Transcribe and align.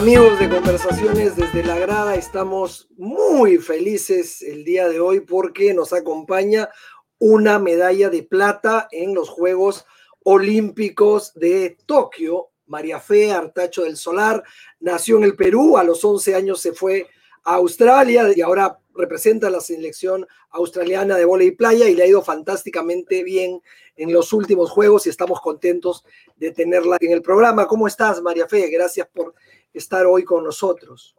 Amigos 0.00 0.38
de 0.38 0.48
Conversaciones 0.48 1.36
desde 1.36 1.62
la 1.62 1.78
Grada, 1.78 2.14
estamos 2.14 2.88
muy 2.96 3.58
felices 3.58 4.40
el 4.40 4.64
día 4.64 4.88
de 4.88 4.98
hoy 4.98 5.20
porque 5.20 5.74
nos 5.74 5.92
acompaña 5.92 6.70
una 7.18 7.58
medalla 7.58 8.08
de 8.08 8.22
plata 8.22 8.88
en 8.92 9.14
los 9.14 9.28
Juegos 9.28 9.84
Olímpicos 10.24 11.34
de 11.34 11.76
Tokio. 11.84 12.48
María 12.64 12.98
Fe 12.98 13.30
Artacho 13.30 13.82
del 13.82 13.98
Solar 13.98 14.42
nació 14.80 15.18
en 15.18 15.24
el 15.24 15.36
Perú, 15.36 15.76
a 15.76 15.84
los 15.84 16.02
11 16.02 16.34
años 16.34 16.62
se 16.62 16.72
fue 16.72 17.06
a 17.44 17.56
Australia 17.56 18.24
y 18.34 18.40
ahora 18.40 18.79
representa 18.94 19.46
a 19.46 19.50
la 19.50 19.60
selección 19.60 20.26
australiana 20.50 21.16
de 21.16 21.24
vóley 21.24 21.52
playa 21.52 21.88
y 21.88 21.94
le 21.94 22.04
ha 22.04 22.06
ido 22.06 22.22
fantásticamente 22.22 23.22
bien 23.22 23.62
en 23.96 24.12
los 24.12 24.32
últimos 24.32 24.70
juegos 24.70 25.06
y 25.06 25.10
estamos 25.10 25.40
contentos 25.40 26.04
de 26.36 26.52
tenerla 26.52 26.96
en 27.00 27.12
el 27.12 27.22
programa. 27.22 27.66
¿Cómo 27.66 27.86
estás, 27.86 28.20
María 28.22 28.48
Fe? 28.48 28.68
Gracias 28.70 29.08
por 29.08 29.34
estar 29.72 30.06
hoy 30.06 30.24
con 30.24 30.44
nosotros. 30.44 31.16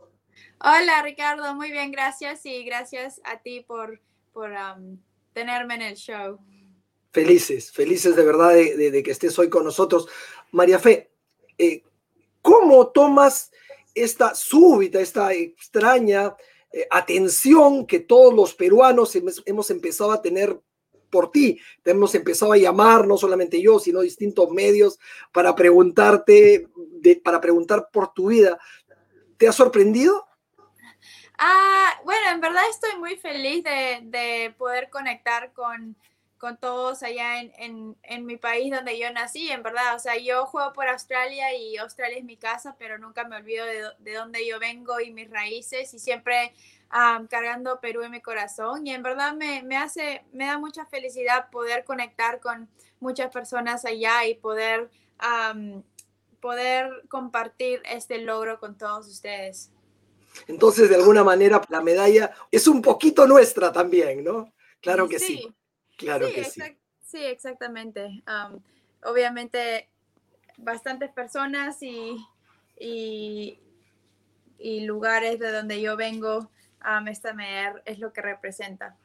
Hola 0.60 1.02
Ricardo, 1.02 1.56
muy 1.56 1.72
bien, 1.72 1.92
gracias 1.92 2.46
y 2.46 2.64
gracias 2.64 3.20
a 3.24 3.42
ti 3.42 3.62
por, 3.62 4.00
por 4.32 4.52
um, 4.52 5.00
tenerme 5.34 5.76
en 5.76 5.82
el 5.82 5.96
show. 5.96 6.40
Felices, 7.12 7.72
felices 7.72 8.16
de 8.16 8.24
verdad 8.24 8.54
de, 8.54 9.04
que 9.04 9.12
estés 9.12 9.38
hoy 9.40 9.50
con 9.50 9.64
nosotros. 9.64 10.08
María 10.52 10.80
Fe, 10.80 11.12
eh, 11.58 11.84
¿cómo 12.42 12.88
tomas 12.90 13.52
esta 13.96 14.36
súbita, 14.36 15.00
esta 15.00 15.34
extraña 15.34 16.36
eh, 16.72 16.88
atención 16.90 17.86
que 17.86 18.00
todos 18.00 18.34
los 18.34 18.54
peruanos 18.54 19.16
hemos 19.46 19.70
empezado 19.70 20.12
a 20.12 20.22
tener 20.22 20.60
por 21.12 21.32
ti. 21.32 21.60
Te 21.84 21.92
hemos 21.92 22.16
empezado 22.16 22.54
a 22.54 22.58
llamar, 22.58 23.06
no 23.06 23.18
solamente 23.18 23.62
yo, 23.62 23.78
sino 23.80 24.02
distintos 24.02 24.50
medios 24.50 24.98
para 25.32 25.54
preguntarte, 25.54 26.68
para 27.24 27.40
preguntar 27.40 27.90
por 27.92 28.14
tu 28.14 28.30
vida. 28.30 28.58
¿Te 29.38 29.48
ha 29.48 29.52
sorprendido? 29.52 30.26
Ah, 31.38 32.00
bueno, 32.06 32.30
en 32.32 32.40
verdad 32.40 32.64
estoy 32.70 33.00
muy 33.00 33.18
feliz 33.18 33.64
de, 33.64 34.54
poder 34.58 34.90
conectar 34.90 35.52
con, 35.54 35.96
con 36.42 36.58
todos 36.58 37.04
allá 37.04 37.40
en, 37.40 37.96
en, 38.02 38.26
mi 38.26 38.36
país 38.36 38.74
donde 38.74 38.98
yo 38.98 39.14
nací, 39.14 39.52
en 39.52 39.62
verdad. 39.62 39.96
O 39.96 40.00
sea, 40.00 40.18
yo 40.18 40.48
juego 40.48 40.74
por 40.74 40.88
Australia 40.88 41.56
y 41.56 41.78
Australia 41.78 42.18
es 42.18 42.24
mi 42.24 42.36
casa, 42.36 42.76
pero 42.80 42.98
nunca 42.98 43.26
me 43.26 43.36
olvido 43.36 43.64
de, 43.64 43.84
de 44.00 44.14
dónde 44.16 44.48
yo 44.48 44.58
vengo 44.58 45.00
y 45.00 45.14
mis 45.14 45.30
raíces 45.30 45.94
y 45.94 46.00
siempre 46.00 46.52
cargando 47.30 47.80
Perú 47.80 48.02
en 48.02 48.12
mi 48.12 48.22
corazón 48.22 48.86
y 48.86 48.94
en 48.94 49.04
verdad 49.04 49.34
me, 49.34 49.62
me, 49.62 49.78
hace, 49.78 50.26
me 50.34 50.48
da 50.48 50.58
mucha 50.58 50.86
felicidad 50.88 51.50
poder 51.52 51.86
conectar 51.86 52.40
con 52.40 52.68
muchas 53.00 53.32
personas 53.32 53.86
allá 53.86 54.26
y 54.26 54.34
poder, 54.34 54.90
poder 56.40 57.04
compartir 57.08 57.84
este 57.86 58.18
logro 58.18 58.60
con 58.60 58.80
todos 58.80 59.08
ustedes. 59.08 59.70
Entonces, 60.48 60.90
de 60.90 60.96
alguna 60.96 61.24
manera, 61.24 61.62
la 61.70 61.82
medalla 61.82 62.32
es 62.50 62.68
un 62.68 62.82
poquito 62.82 63.28
nuestra 63.28 63.72
también, 63.72 64.24
¿no? 64.24 64.52
Claro 64.82 65.08
que 65.08 65.20
sí. 65.20 65.54
Claro 66.02 66.28
que 66.34 66.44
sí. 66.44 66.62
Sí, 67.06 67.24
exactamente. 67.24 68.24
obviamente, 69.04 69.90
bastantes 70.58 71.12
personas 71.12 71.82
y, 71.82 72.16
y, 72.80 73.60
y, 74.58 74.86
lugares 74.86 75.40
de 75.40 75.52
donde 75.52 75.82
yo 75.82 75.98
vengo 75.98 76.50
um, 76.86 77.08
esta 77.08 77.36
es 77.86 78.00
lo 78.00 78.14
que 78.14 78.22
representa. 78.22 78.98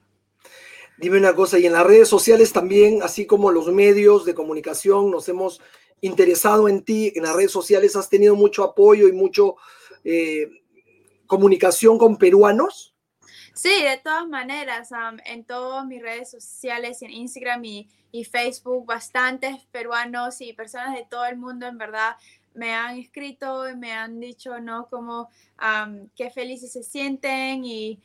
Dime 0.98 1.18
una 1.18 1.34
cosa, 1.34 1.58
y 1.58 1.66
en 1.66 1.74
las 1.74 1.86
redes 1.86 2.08
sociales 2.08 2.52
también, 2.52 3.02
así 3.02 3.26
como 3.26 3.50
los 3.50 3.66
medios 3.68 4.24
de 4.24 4.34
comunicación, 4.34 5.10
nos 5.10 5.28
hemos 5.28 5.60
interesado 6.00 6.68
en 6.68 6.82
ti, 6.82 7.12
en 7.14 7.24
las 7.24 7.34
redes 7.34 7.50
sociales 7.50 7.96
has 7.96 8.08
tenido 8.08 8.34
mucho 8.34 8.64
apoyo 8.64 9.08
y 9.08 9.12
mucho 9.12 9.56
eh, 10.04 10.48
comunicación 11.26 11.98
con 11.98 12.16
peruanos. 12.16 12.95
Sí, 13.56 13.82
de 13.82 13.96
todas 13.96 14.28
maneras, 14.28 14.90
en 15.24 15.42
todas 15.44 15.86
mis 15.86 16.02
redes 16.02 16.30
sociales, 16.30 17.00
en 17.00 17.10
Instagram 17.10 17.64
y, 17.64 17.88
Facebook, 18.30 18.86
bastantes 18.86 19.58
peruanos 19.70 20.40
y 20.40 20.54
personas 20.54 20.94
de 20.94 21.04
todo 21.04 21.26
el 21.26 21.36
mundo, 21.36 21.66
en 21.66 21.76
verdad, 21.76 22.16
me 22.54 22.72
han 22.72 22.96
escrito 22.96 23.68
y 23.68 23.76
me 23.76 23.92
han 23.92 24.20
dicho, 24.20 24.58
¿no? 24.58 24.86
Como 24.88 25.28
qué 26.16 26.30
felices 26.30 26.72
se 26.72 26.82
sienten 26.82 27.64
y 27.64 28.00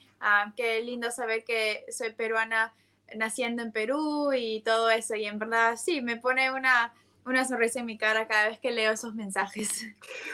qué 0.57 0.81
lindo 0.83 1.11
saber 1.11 1.45
que 1.45 1.85
soy 1.89 2.11
peruana 2.11 2.73
naciendo 3.15 3.61
en 3.61 3.71
Perú 3.71 4.33
y 4.33 4.61
todo 4.61 4.89
eso. 4.89 5.15
Y 5.15 5.25
en 5.25 5.39
verdad, 5.39 5.77
sí, 5.77 6.01
me 6.01 6.17
pone 6.17 6.51
una, 6.51 6.93
una 7.25 7.47
sonrisa 7.47 7.79
en 7.79 7.85
mi 7.85 7.97
cara 7.97 8.27
cada 8.27 8.49
vez 8.49 8.59
que 8.59 8.71
leo 8.71 8.91
esos 8.91 9.15
mensajes. 9.15 9.85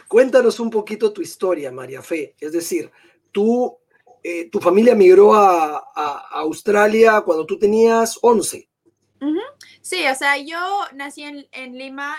Cuéntanos 0.07 0.59
un 0.59 0.71
poquito 0.71 1.13
tu 1.13 1.21
historia, 1.21 1.71
María 1.71 2.01
Fe. 2.01 2.33
Es 2.39 2.51
decir, 2.51 2.91
tú, 3.31 3.77
eh, 4.29 4.49
tu 4.49 4.59
familia 4.59 4.93
migró 4.93 5.33
a, 5.35 5.77
Australia 6.31 7.21
cuando 7.21 7.45
tú 7.45 7.57
tenías 7.57 8.19
11. 8.21 8.67
Sí, 9.81 10.05
o 10.05 10.15
sea, 10.15 10.37
yo 10.37 10.57
nací 10.93 11.23
en, 11.23 11.77
Lima 11.77 12.17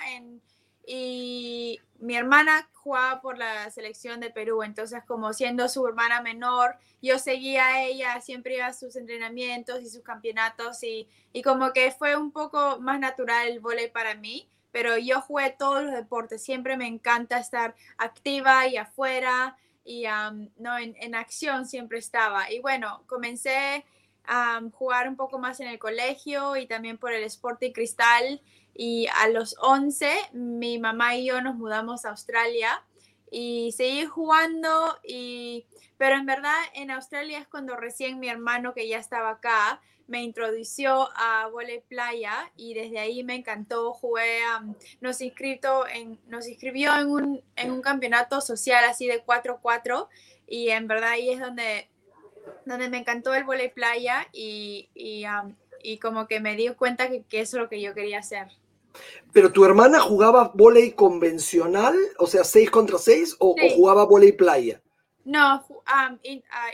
y 0.87 1.79
mi 1.99 2.17
hermana 2.17 2.71
jugaba 2.73 3.21
por 3.21 3.37
la 3.37 3.71
selección 3.71 4.21
de 4.21 4.31
Perú, 4.31 4.63
entonces 4.63 5.03
como 5.07 5.35
siendo 5.35 5.69
su 5.69 5.87
hermana 5.87 6.23
menor, 6.23 6.77
yo 7.03 7.19
seguía 7.19 7.67
a 7.67 7.83
ella, 7.83 8.23
siempre 8.23 8.57
iba 8.57 8.67
a 8.67 8.73
sus 8.73 8.97
entrenamientos 8.97 9.83
y 9.83 9.91
sus 9.91 10.03
campeonatos 10.03 10.83
y, 10.83 11.09
y 11.35 11.43
como 11.43 11.75
que 11.75 11.91
fue 11.91 12.17
un 12.17 12.33
poco 12.33 12.81
más 12.81 12.99
natural 13.01 13.49
el 13.49 13.61
vóley 13.61 13.91
para 13.91 14.15
mí, 14.15 14.49
pero 14.73 14.97
yo 14.97 15.21
jugué 15.21 15.55
todos 15.59 15.85
los 15.85 15.93
deportes, 15.93 16.43
siempre 16.43 16.79
me 16.79 16.87
encanta 16.87 17.39
estar 17.39 17.75
activa 17.99 18.67
y 18.67 18.79
afuera 18.79 19.59
y 19.89 20.05
no, 20.59 20.77
en, 20.77 20.95
en, 21.01 21.15
acción 21.15 21.65
siempre 21.65 21.99
estaba. 21.99 22.53
Y 22.53 22.61
bueno, 22.61 23.05
comencé 23.07 23.87
a 24.27 24.61
jugar 24.75 25.09
un 25.09 25.17
poco 25.17 25.39
más 25.39 25.61
en 25.61 25.69
el 25.69 25.79
colegio 25.79 26.57
y 26.57 26.67
también 26.67 26.99
por 26.99 27.15
el 27.15 27.25
Sporting 27.25 27.73
Cristal 27.73 28.43
y 28.75 29.07
a 29.07 29.29
los 29.29 29.57
11 29.61 30.15
mi 30.35 30.79
mamá 30.79 31.17
y 31.17 31.29
yo 31.29 31.41
nos 31.41 31.55
mudamos 31.55 32.05
a 32.05 32.11
Australia 32.11 32.85
y 33.31 33.73
seguí 33.73 34.05
jugando 34.05 34.99
y 35.03 35.65
pero 35.97 36.17
en 36.17 36.27
verdad 36.27 36.59
en 36.75 36.91
Australia 36.91 37.39
es 37.39 37.49
cuando 37.49 37.75
recién 37.75 38.21
mi 38.21 38.29
hermano 38.29 38.75
que 38.75 38.87
ya 38.87 38.99
estaba 38.99 39.31
acá 39.31 39.81
me 40.09 40.23
introdució 40.23 41.09
a 41.15 41.49
volei 41.49 41.81
playa 41.89 42.51
y 42.57 42.75
desde 42.75 42.99
ahí 42.99 43.23
me 43.23 43.37
encantó 43.37 43.93
jugué 43.93 44.41
nos 45.01 45.21
inscrito 45.21 45.87
en 45.87 46.19
nos 46.27 46.49
inscribió 46.49 46.97
en 46.99 47.09
un, 47.09 47.43
en 47.57 47.71
un 47.71 47.83
campeonato 47.83 48.41
social 48.41 48.85
así 48.85 49.07
de 49.07 49.25
4-4 49.25 50.09
y 50.47 50.71
en 50.71 50.89
verdad 50.89 51.11
ahí 51.11 51.31
es 51.31 51.41
donde 51.41 51.89
donde 52.65 52.89
me 52.89 52.99
encantó 52.99 53.35
el 53.35 53.45
volei 53.45 53.69
playa 53.69 54.27
y, 54.33 54.89
y, 54.95 55.25
y 55.83 55.99
como 55.99 56.27
que 56.27 56.41
me 56.41 56.57
di 56.57 56.69
cuenta 56.71 57.09
que, 57.09 57.23
que 57.23 57.41
eso 57.41 57.57
es 57.59 57.63
lo 57.63 57.69
que 57.69 57.81
yo 57.81 57.95
quería 57.95 58.19
hacer. 58.19 58.49
Pero 59.33 59.53
tu 59.53 59.65
hermana 59.65 60.01
jugaba 60.01 60.51
volei 60.55 60.93
convencional, 60.93 61.95
o 62.19 62.27
sea, 62.27 62.45
6 62.45 62.71
contra 62.71 62.99
6, 62.99 63.37
o, 63.39 63.55
jugaba 63.77 64.05
volei 64.05 64.33
playa? 64.33 64.81
No, 65.25 65.65
um, 65.69 66.19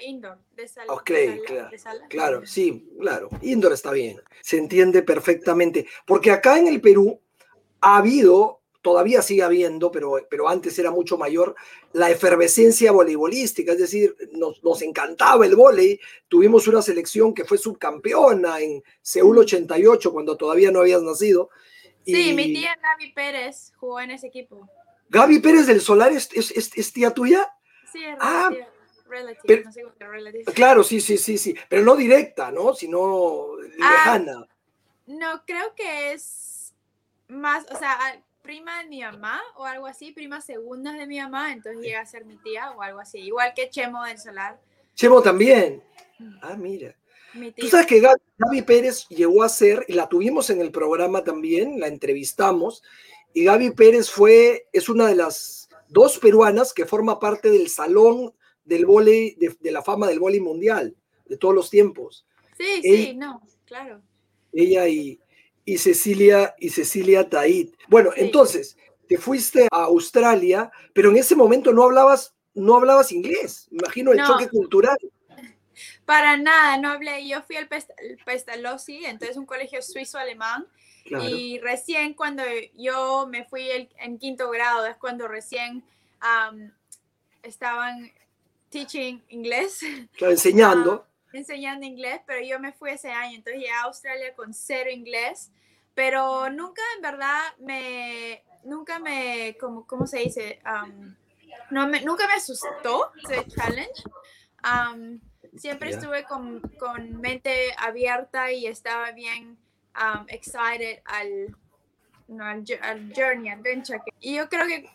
indoor, 0.02 0.38
de 0.54 0.68
sala. 0.68 0.92
Ok, 0.92 1.10
claro, 1.46 1.70
claro, 2.08 2.46
sí, 2.46 2.88
claro. 3.00 3.28
Indoor 3.42 3.72
está 3.72 3.90
bien, 3.90 4.20
se 4.42 4.58
entiende 4.58 5.02
perfectamente. 5.02 5.86
Porque 6.06 6.30
acá 6.30 6.58
en 6.58 6.68
el 6.68 6.80
Perú 6.80 7.20
ha 7.80 7.96
habido, 7.96 8.60
todavía 8.80 9.22
sigue 9.22 9.42
habiendo, 9.42 9.90
pero, 9.90 10.16
pero 10.30 10.48
antes 10.48 10.78
era 10.78 10.90
mucho 10.90 11.18
mayor, 11.18 11.56
la 11.92 12.10
efervescencia 12.10 12.92
voleibolística, 12.92 13.72
es 13.72 13.78
decir, 13.78 14.14
nos, 14.32 14.62
nos 14.62 14.82
encantaba 14.82 15.46
el 15.46 15.56
volei. 15.56 15.98
Tuvimos 16.28 16.68
una 16.68 16.80
selección 16.80 17.34
que 17.34 17.44
fue 17.44 17.58
subcampeona 17.58 18.60
en 18.60 18.82
Seúl 19.02 19.38
88, 19.38 20.12
cuando 20.12 20.36
todavía 20.36 20.70
no 20.70 20.80
habías 20.80 21.02
nacido 21.02 21.50
Sí, 22.04 22.32
mi 22.34 22.52
tía 22.52 22.76
Gaby 22.82 23.12
Pérez 23.12 23.72
jugó 23.76 24.00
en 24.00 24.10
ese 24.10 24.26
equipo. 24.26 24.68
¿Gaby 25.08 25.38
Pérez 25.38 25.66
del 25.66 25.80
Solar 25.80 26.12
es, 26.12 26.28
es, 26.32 26.92
tía 26.92 27.12
tuya? 27.12 27.50
Sí, 27.94 28.04
es 28.04 28.16
ah, 28.18 28.50
no 28.50 28.56
Claro, 30.52 30.82
sí, 30.82 31.00
sí, 31.00 31.16
sí, 31.16 31.38
sí, 31.38 31.54
pero 31.68 31.82
no 31.82 31.94
directa, 31.94 32.50
¿no? 32.50 32.74
Sino 32.74 33.52
ah, 33.80 33.90
lejana. 33.90 34.48
no, 35.06 35.44
creo 35.46 35.72
que 35.76 36.12
es 36.12 36.74
más, 37.28 37.64
o 37.70 37.78
sea, 37.78 37.96
prima 38.42 38.82
de 38.82 38.88
mi 38.88 39.02
mamá 39.02 39.40
o 39.54 39.64
algo 39.64 39.86
así, 39.86 40.10
prima 40.10 40.40
segunda 40.40 40.92
de 40.92 41.06
mi 41.06 41.20
mamá, 41.20 41.52
entonces 41.52 41.82
llega 41.82 42.00
a 42.00 42.06
ser 42.06 42.24
mi 42.24 42.36
tía 42.38 42.72
o 42.72 42.82
algo 42.82 42.98
así, 42.98 43.18
igual 43.18 43.52
que 43.54 43.70
Chemo 43.70 44.02
del 44.02 44.18
Solar. 44.18 44.58
Chemo 44.96 45.22
también. 45.22 45.80
Ah, 46.42 46.56
mira. 46.58 46.96
Tú 47.56 47.68
sabes 47.68 47.86
que 47.86 48.00
Gaby, 48.00 48.62
Pérez 48.62 49.06
llegó 49.08 49.44
a 49.44 49.48
ser, 49.48 49.84
y 49.86 49.92
la 49.92 50.08
tuvimos 50.08 50.50
en 50.50 50.60
el 50.60 50.72
programa 50.72 51.22
también, 51.22 51.78
la 51.78 51.86
entrevistamos, 51.86 52.82
y 53.32 53.44
Gaby 53.44 53.70
Pérez 53.70 54.10
fue, 54.10 54.66
es 54.72 54.88
una 54.88 55.06
de 55.06 55.14
las 55.14 55.63
dos 55.94 56.18
peruanas 56.18 56.74
que 56.74 56.84
forma 56.84 57.20
parte 57.20 57.48
del 57.48 57.68
salón 57.68 58.34
del 58.64 58.84
vóley, 58.84 59.36
de, 59.36 59.70
la 59.70 59.82
fama 59.82 60.08
del 60.08 60.18
vóley 60.18 60.40
mundial, 60.40 60.96
de 61.26 61.36
todos 61.36 61.54
los 61.54 61.70
tiempos. 61.70 62.26
Sí, 62.58 62.82
sí, 62.82 63.14
no, 63.14 63.40
claro. 63.64 64.02
Ella 64.52 64.88
y, 64.88 65.20
y 65.64 65.78
Cecilia, 65.78 66.54
y 66.58 66.70
Cecilia 66.70 67.28
Tait. 67.30 67.74
Bueno, 67.88 68.10
entonces, 68.16 68.76
te 69.08 69.18
fuiste 69.18 69.68
a 69.70 69.84
Australia, 69.84 70.70
pero 70.92 71.10
en 71.10 71.18
ese 71.18 71.36
momento 71.36 71.72
no 71.72 71.84
hablabas, 71.84 72.34
no 72.54 72.76
hablabas 72.76 73.12
inglés, 73.12 73.68
imagino 73.70 74.12
el 74.12 74.22
choque 74.24 74.48
cultural. 74.48 74.98
Para 76.04 76.36
nada, 76.36 76.76
no 76.78 76.90
hablé. 76.90 77.26
Yo 77.26 77.42
fui 77.42 77.56
al 77.56 77.68
Pestalozzi, 78.24 79.04
entonces 79.04 79.36
un 79.36 79.46
colegio 79.46 79.80
suizo-alemán. 79.82 80.66
Y 81.04 81.58
recién 81.60 82.14
cuando 82.14 82.42
yo 82.74 83.26
me 83.26 83.44
fui 83.44 83.68
en 83.98 84.18
quinto 84.18 84.50
grado, 84.50 84.86
es 84.86 84.96
cuando 84.96 85.28
recién 85.28 85.84
estaban 87.42 88.10
teaching 88.70 89.20
inglés. 89.28 89.80
enseñando. 90.18 91.06
enseñando 91.32 91.84
inglés, 91.84 92.20
pero 92.26 92.44
yo 92.44 92.58
me 92.60 92.72
fui 92.72 92.90
ese 92.90 93.10
año, 93.10 93.36
entonces 93.36 93.60
llegué 93.60 93.72
a 93.72 93.82
Australia 93.82 94.34
con 94.34 94.54
cero 94.54 94.90
inglés, 94.90 95.50
pero 95.94 96.48
nunca 96.50 96.82
en 96.96 97.02
verdad 97.02 97.42
me, 97.58 98.44
nunca 98.64 98.98
me, 98.98 99.56
como, 99.60 99.86
¿cómo 99.86 100.06
se 100.06 100.20
dice? 100.20 100.60
no 101.70 101.86
me, 101.88 102.02
nunca 102.02 102.26
me 102.26 102.34
asustó 102.34 103.12
ese 103.22 103.46
challenge. 103.48 104.02
Siempre 105.56 105.90
estuve 105.90 106.24
con, 106.24 106.60
con, 106.78 107.20
mente 107.20 107.74
abierta 107.78 108.50
y 108.50 108.66
estaba 108.66 109.12
bien 109.12 109.56
um, 109.96 110.26
excited 110.28 111.00
al, 111.04 111.56
no, 112.28 112.44
al, 112.44 113.12
journey, 113.14 113.50
adventure. 113.50 114.00
Y 114.20 114.36
yo 114.36 114.48
creo 114.48 114.66
que 114.66 114.90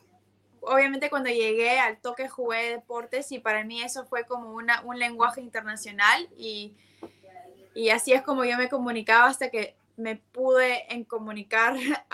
obviamente 0.62 1.10
cuando 1.10 1.30
llegué 1.30 1.80
al 1.80 2.00
toque 2.00 2.28
jugué 2.28 2.72
deportes 2.72 3.31
y 3.31 3.40
para 3.40 3.63
mí 3.63 3.81
eso 3.81 4.06
fue 4.06 4.25
como 4.25 4.51
una, 4.54 4.81
un 4.81 5.00
lenguaje 5.00 5.42
internacional 5.42 6.28
y, 6.38 6.74
y 7.74 7.90
así 7.90 8.12
es 8.12 8.22
como 8.22 8.44
yo 8.44 8.57
me 8.57 8.68
comunicaba 8.68 9.28
hasta 9.28 9.50
que 9.50 9.75
me 9.96 10.18
pude 10.18 10.94
en 10.94 11.06
comunicar 11.06 11.75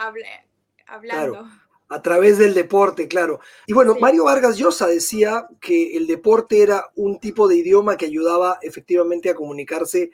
hablando 0.86 1.50
a 1.88 2.02
través 2.02 2.38
del 2.38 2.54
deporte, 2.54 3.08
claro. 3.08 3.40
Y 3.68 3.74
bueno, 3.74 3.96
Mario 4.00 4.26
Vargas 4.26 4.58
Llosa 4.58 4.88
decía 4.88 5.48
que 5.60 5.96
el 5.96 6.08
deporte 6.08 6.62
era 6.62 6.90
un 6.96 7.20
tipo 7.20 7.48
de 7.48 7.58
idioma 7.58 7.98
que 7.98 8.08
ayudaba 8.08 8.58
efectivamente 8.62 9.30
a 9.30 9.36
comunicarse 9.36 10.12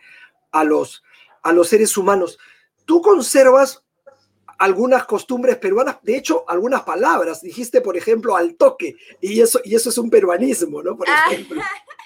a 0.52 0.64
los, 0.64 1.04
a 1.44 1.54
los 1.54 1.70
seres 1.70 1.96
humanos. 1.98 2.38
Tú 2.86 3.02
conservas 3.02 3.84
algunas 4.62 5.06
costumbres 5.06 5.58
peruanas, 5.58 5.98
de 6.04 6.16
hecho, 6.18 6.46
algunas 6.48 6.84
palabras. 6.84 7.42
Dijiste, 7.42 7.82
por 7.82 7.98
ejemplo, 7.98 8.36
al 8.36 8.56
toque, 8.56 8.96
y 9.20 9.42
eso, 9.42 9.60
y 9.64 9.74
eso 9.74 9.90
es 9.90 9.98
un 9.98 10.10
peruanismo, 10.12 10.84
¿no? 10.84 10.96
Por 10.96 11.10
ah, 11.10 11.26
ejemplo. 11.32 11.62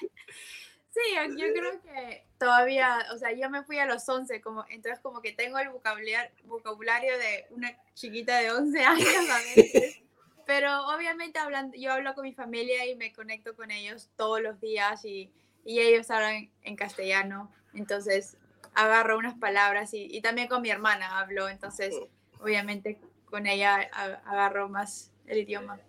sí, 0.88 1.00
yo 1.36 1.52
creo 1.52 1.82
que 1.82 2.26
todavía, 2.38 3.06
o 3.12 3.18
sea, 3.18 3.32
yo 3.32 3.50
me 3.50 3.62
fui 3.62 3.78
a 3.78 3.84
los 3.84 4.08
11, 4.08 4.40
como, 4.40 4.64
entonces 4.70 5.00
como 5.00 5.20
que 5.20 5.32
tengo 5.32 5.58
el 5.58 5.68
vocabulario, 5.68 6.30
vocabulario 6.44 7.18
de 7.18 7.46
una 7.50 7.76
chiquita 7.94 8.38
de 8.38 8.50
11 8.50 8.80
años 8.84 9.30
a 9.30 9.38
veces. 9.54 10.00
Pero 10.46 10.86
obviamente 10.86 11.38
hablando, 11.38 11.76
yo 11.76 11.92
hablo 11.92 12.14
con 12.14 12.22
mi 12.22 12.32
familia 12.32 12.86
y 12.86 12.96
me 12.96 13.12
conecto 13.12 13.54
con 13.54 13.70
ellos 13.70 14.08
todos 14.16 14.40
los 14.40 14.58
días 14.60 15.04
y, 15.04 15.30
y 15.64 15.80
ellos 15.80 16.10
hablan 16.10 16.50
en 16.62 16.76
castellano. 16.76 17.52
Entonces 17.74 18.38
agarro 18.76 19.18
unas 19.18 19.38
palabras 19.38 19.92
y, 19.94 20.06
y, 20.10 20.20
también 20.20 20.48
con 20.48 20.62
mi 20.62 20.70
hermana 20.70 21.18
hablo. 21.18 21.48
Entonces 21.48 21.94
obviamente 22.40 23.00
con 23.24 23.46
ella 23.46 23.90
agarro 24.24 24.68
más 24.68 25.12
el 25.26 25.38
idioma. 25.38 25.80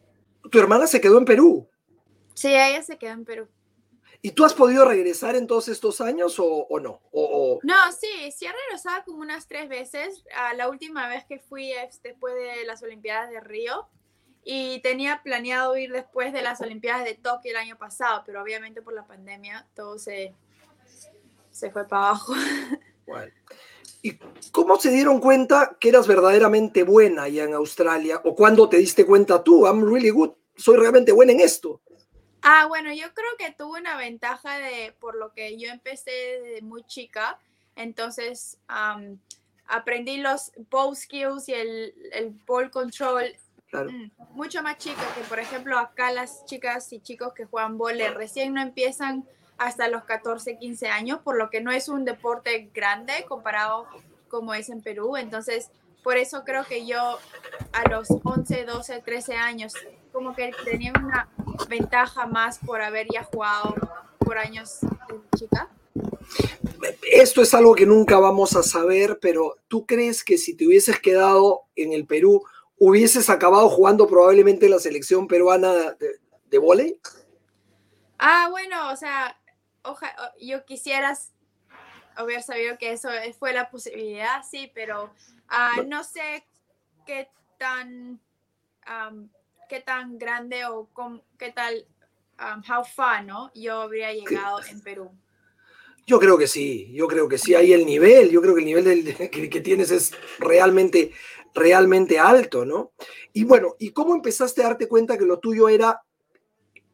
¿Tu 0.52 0.60
hermana 0.60 0.88
se 0.88 1.02
quedó 1.02 1.18
en 1.18 1.26
Perú? 1.26 1.68
Sí, 2.34 2.50
ella 2.50 2.82
se 2.82 2.98
quedó 2.98 3.14
en 3.14 3.26
Perú. 3.26 3.48
¿Y 4.22 4.32
tú 4.32 4.46
has 4.46 4.54
podido 4.54 4.84
regresar 4.86 5.36
en 5.36 5.46
todos 5.46 5.68
estos 5.68 6.02
años 6.02 6.36
o, 6.40 6.68
no? 6.82 7.02
O, 7.12 7.60
No, 7.64 7.76
sí, 7.92 8.32
sí 8.32 8.46
he 8.46 8.52
regresado 8.52 9.04
como 9.06 9.20
unas 9.20 9.48
tres 9.48 9.70
veces. 9.70 10.24
La 10.56 10.70
última 10.70 11.08
vez 11.08 11.26
que 11.26 11.40
fui 11.40 11.72
es 11.72 12.02
después 12.02 12.34
de 12.34 12.66
las 12.66 12.82
Olimpiadas 12.82 13.30
de 13.30 13.40
Río 13.40 13.88
y 14.44 14.80
tenía 14.82 15.22
planeado 15.24 15.78
ir 15.78 15.92
después 15.92 16.34
de 16.34 16.42
las 16.42 16.62
Olimpiadas 16.62 17.04
de 17.04 17.14
Tokio 17.14 17.52
el 17.52 17.58
año 17.58 17.78
pasado, 17.78 18.24
pero 18.26 18.42
obviamente 18.42 18.82
por 18.82 18.94
la 18.94 19.06
pandemia 19.06 19.68
todo 19.76 20.00
se, 20.00 20.34
se 21.58 21.72
fue 21.72 21.88
para 21.88 22.10
abajo. 22.10 22.34
¿Y 24.02 24.18
cómo 24.52 24.80
se 24.80 24.92
dieron 24.92 25.20
cuenta 25.20 25.76
que 25.80 25.90
eras 25.90 26.08
verdaderamente 26.08 26.84
buena 26.84 27.24
allá 27.24 27.44
en 27.44 27.54
Australia? 27.54 28.22
¿O 28.24 28.36
cuándo 28.36 28.70
te 28.70 28.78
diste 28.78 29.06
cuenta 29.06 29.44
tú, 29.44 29.66
I'm 29.66 29.84
really 29.84 30.12
good, 30.12 30.32
soy 30.56 30.78
realmente 30.78 31.12
buena 31.12 31.32
en 31.32 31.40
esto? 31.40 31.82
Ah, 32.42 32.68
bueno, 32.68 32.94
yo 32.94 33.14
creo 33.14 33.30
que 33.38 33.52
tuve 33.52 33.80
una 33.80 33.98
ventaja 33.98 34.60
de, 34.60 34.94
por 35.00 35.16
lo 35.16 35.34
que 35.34 35.58
yo 35.58 35.70
empecé 35.70 36.12
desde 36.12 36.62
muy 36.62 36.84
chica, 36.84 37.40
entonces 37.76 38.60
aprendí 39.66 40.18
los 40.18 40.52
ball 40.70 40.96
skills 40.96 41.50
y 41.50 41.54
el, 41.54 41.94
el 42.14 42.30
ball 42.46 42.70
control 42.70 43.36
mm, 43.74 44.36
mucho 44.36 44.62
más 44.62 44.78
chica 44.78 45.02
que, 45.16 45.22
por 45.22 45.40
ejemplo, 45.40 45.78
acá 45.78 46.12
las 46.12 46.46
chicas 46.46 46.94
y 46.94 47.00
chicos 47.00 47.34
que 47.34 47.46
juegan 47.46 47.78
vole 47.78 48.10
recién 48.12 48.54
no 48.54 48.62
empiezan 48.62 49.28
hasta 49.58 49.88
los 49.88 50.04
14, 50.04 50.58
15 50.58 50.88
años, 50.88 51.20
por 51.24 51.38
lo 51.38 51.50
que 51.50 51.62
no 51.62 51.72
es 51.72 51.90
un 51.90 52.06
deporte 52.06 52.70
grande 52.74 53.26
comparado 53.28 53.88
como 54.30 54.54
es 54.54 54.70
en 54.70 54.82
Perú. 54.82 55.18
Entonces, 55.18 55.72
por 56.04 56.18
eso 56.18 56.44
creo 56.44 56.64
que 56.64 56.86
yo 56.86 57.18
a 57.74 57.90
los 57.90 58.08
11, 58.24 58.66
12, 58.66 59.02
13 59.02 59.36
años 59.36 59.74
como 60.12 60.36
que 60.36 60.52
tenía 60.64 60.94
una 60.98 61.30
ventaja 61.70 62.26
más 62.26 62.60
por 62.60 62.82
haber 62.82 63.08
ya 63.12 63.24
jugado 63.24 63.76
por 64.20 64.38
años 64.38 64.80
de 64.82 65.38
chica? 65.38 65.70
Esto 67.12 67.42
es 67.42 67.54
algo 67.54 67.76
que 67.76 67.86
nunca 67.86 68.20
vamos 68.20 68.56
a 68.56 68.64
saber, 68.64 69.20
pero 69.22 69.58
¿tú 69.68 69.86
crees 69.86 70.24
que 70.24 70.38
si 70.38 70.54
te 70.56 70.68
hubieses 70.68 71.00
quedado 71.00 71.62
en 71.76 71.94
el 71.94 72.06
Perú, 72.06 72.44
hubieses 72.78 73.30
acabado 73.30 73.70
jugando 73.70 74.08
probablemente 74.08 74.66
en 74.66 74.72
la 74.72 74.80
selección 74.80 75.28
peruana 75.28 75.92
de, 76.00 76.20
de 76.46 76.58
volei? 76.58 77.00
Ah, 78.20 78.48
bueno, 78.50 78.92
o 78.92 78.96
sea, 78.96 79.38
yo 80.40 80.66
quisiera 80.66 81.18
haber 82.16 82.42
sabido 82.42 82.78
que 82.78 82.92
eso 82.92 83.10
fue 83.38 83.54
la 83.54 83.70
posibilidad, 83.70 84.44
sí, 84.44 84.72
pero 84.74 85.12
ah, 85.48 85.84
no 85.86 86.04
sé 86.04 86.46
qué 87.06 87.30
tan 87.58 88.20
qué 89.68 89.82
tan 89.82 90.18
grande 90.18 90.66
o 90.66 90.90
qué 91.38 91.52
tal, 91.52 91.86
um, 92.40 92.62
how 92.70 92.84
far, 92.84 93.26
¿no? 93.26 93.52
Yo 93.54 93.82
habría 93.82 94.14
llegado 94.14 94.60
en 94.70 94.82
Perú. 94.82 95.12
Yo 96.06 96.20
creo 96.20 96.38
que 96.38 96.48
sí, 96.48 96.90
yo 96.94 97.08
creo 97.08 97.28
que 97.28 97.38
sí, 97.38 97.54
hay 97.54 97.74
el 97.74 97.86
nivel, 97.86 98.30
yo 98.30 98.42
creo 98.42 98.54
que 98.54 98.62
el 98.62 98.66
nivel 98.66 98.86
del, 98.86 99.16
que, 99.30 99.62
tienes 99.62 99.92
es 99.92 100.14
realmente, 100.40 101.12
realmente 101.54 102.18
alto, 102.18 102.66
¿no? 102.66 102.94
Y 103.34 103.44
bueno, 103.44 103.76
¿y 103.78 103.92
cómo 103.92 104.16
empezaste 104.16 104.62
a 104.62 104.68
darte 104.68 104.88
cuenta 104.88 105.18
que 105.18 105.26
lo 105.26 105.40
tuyo 105.40 105.68
era 105.68 106.02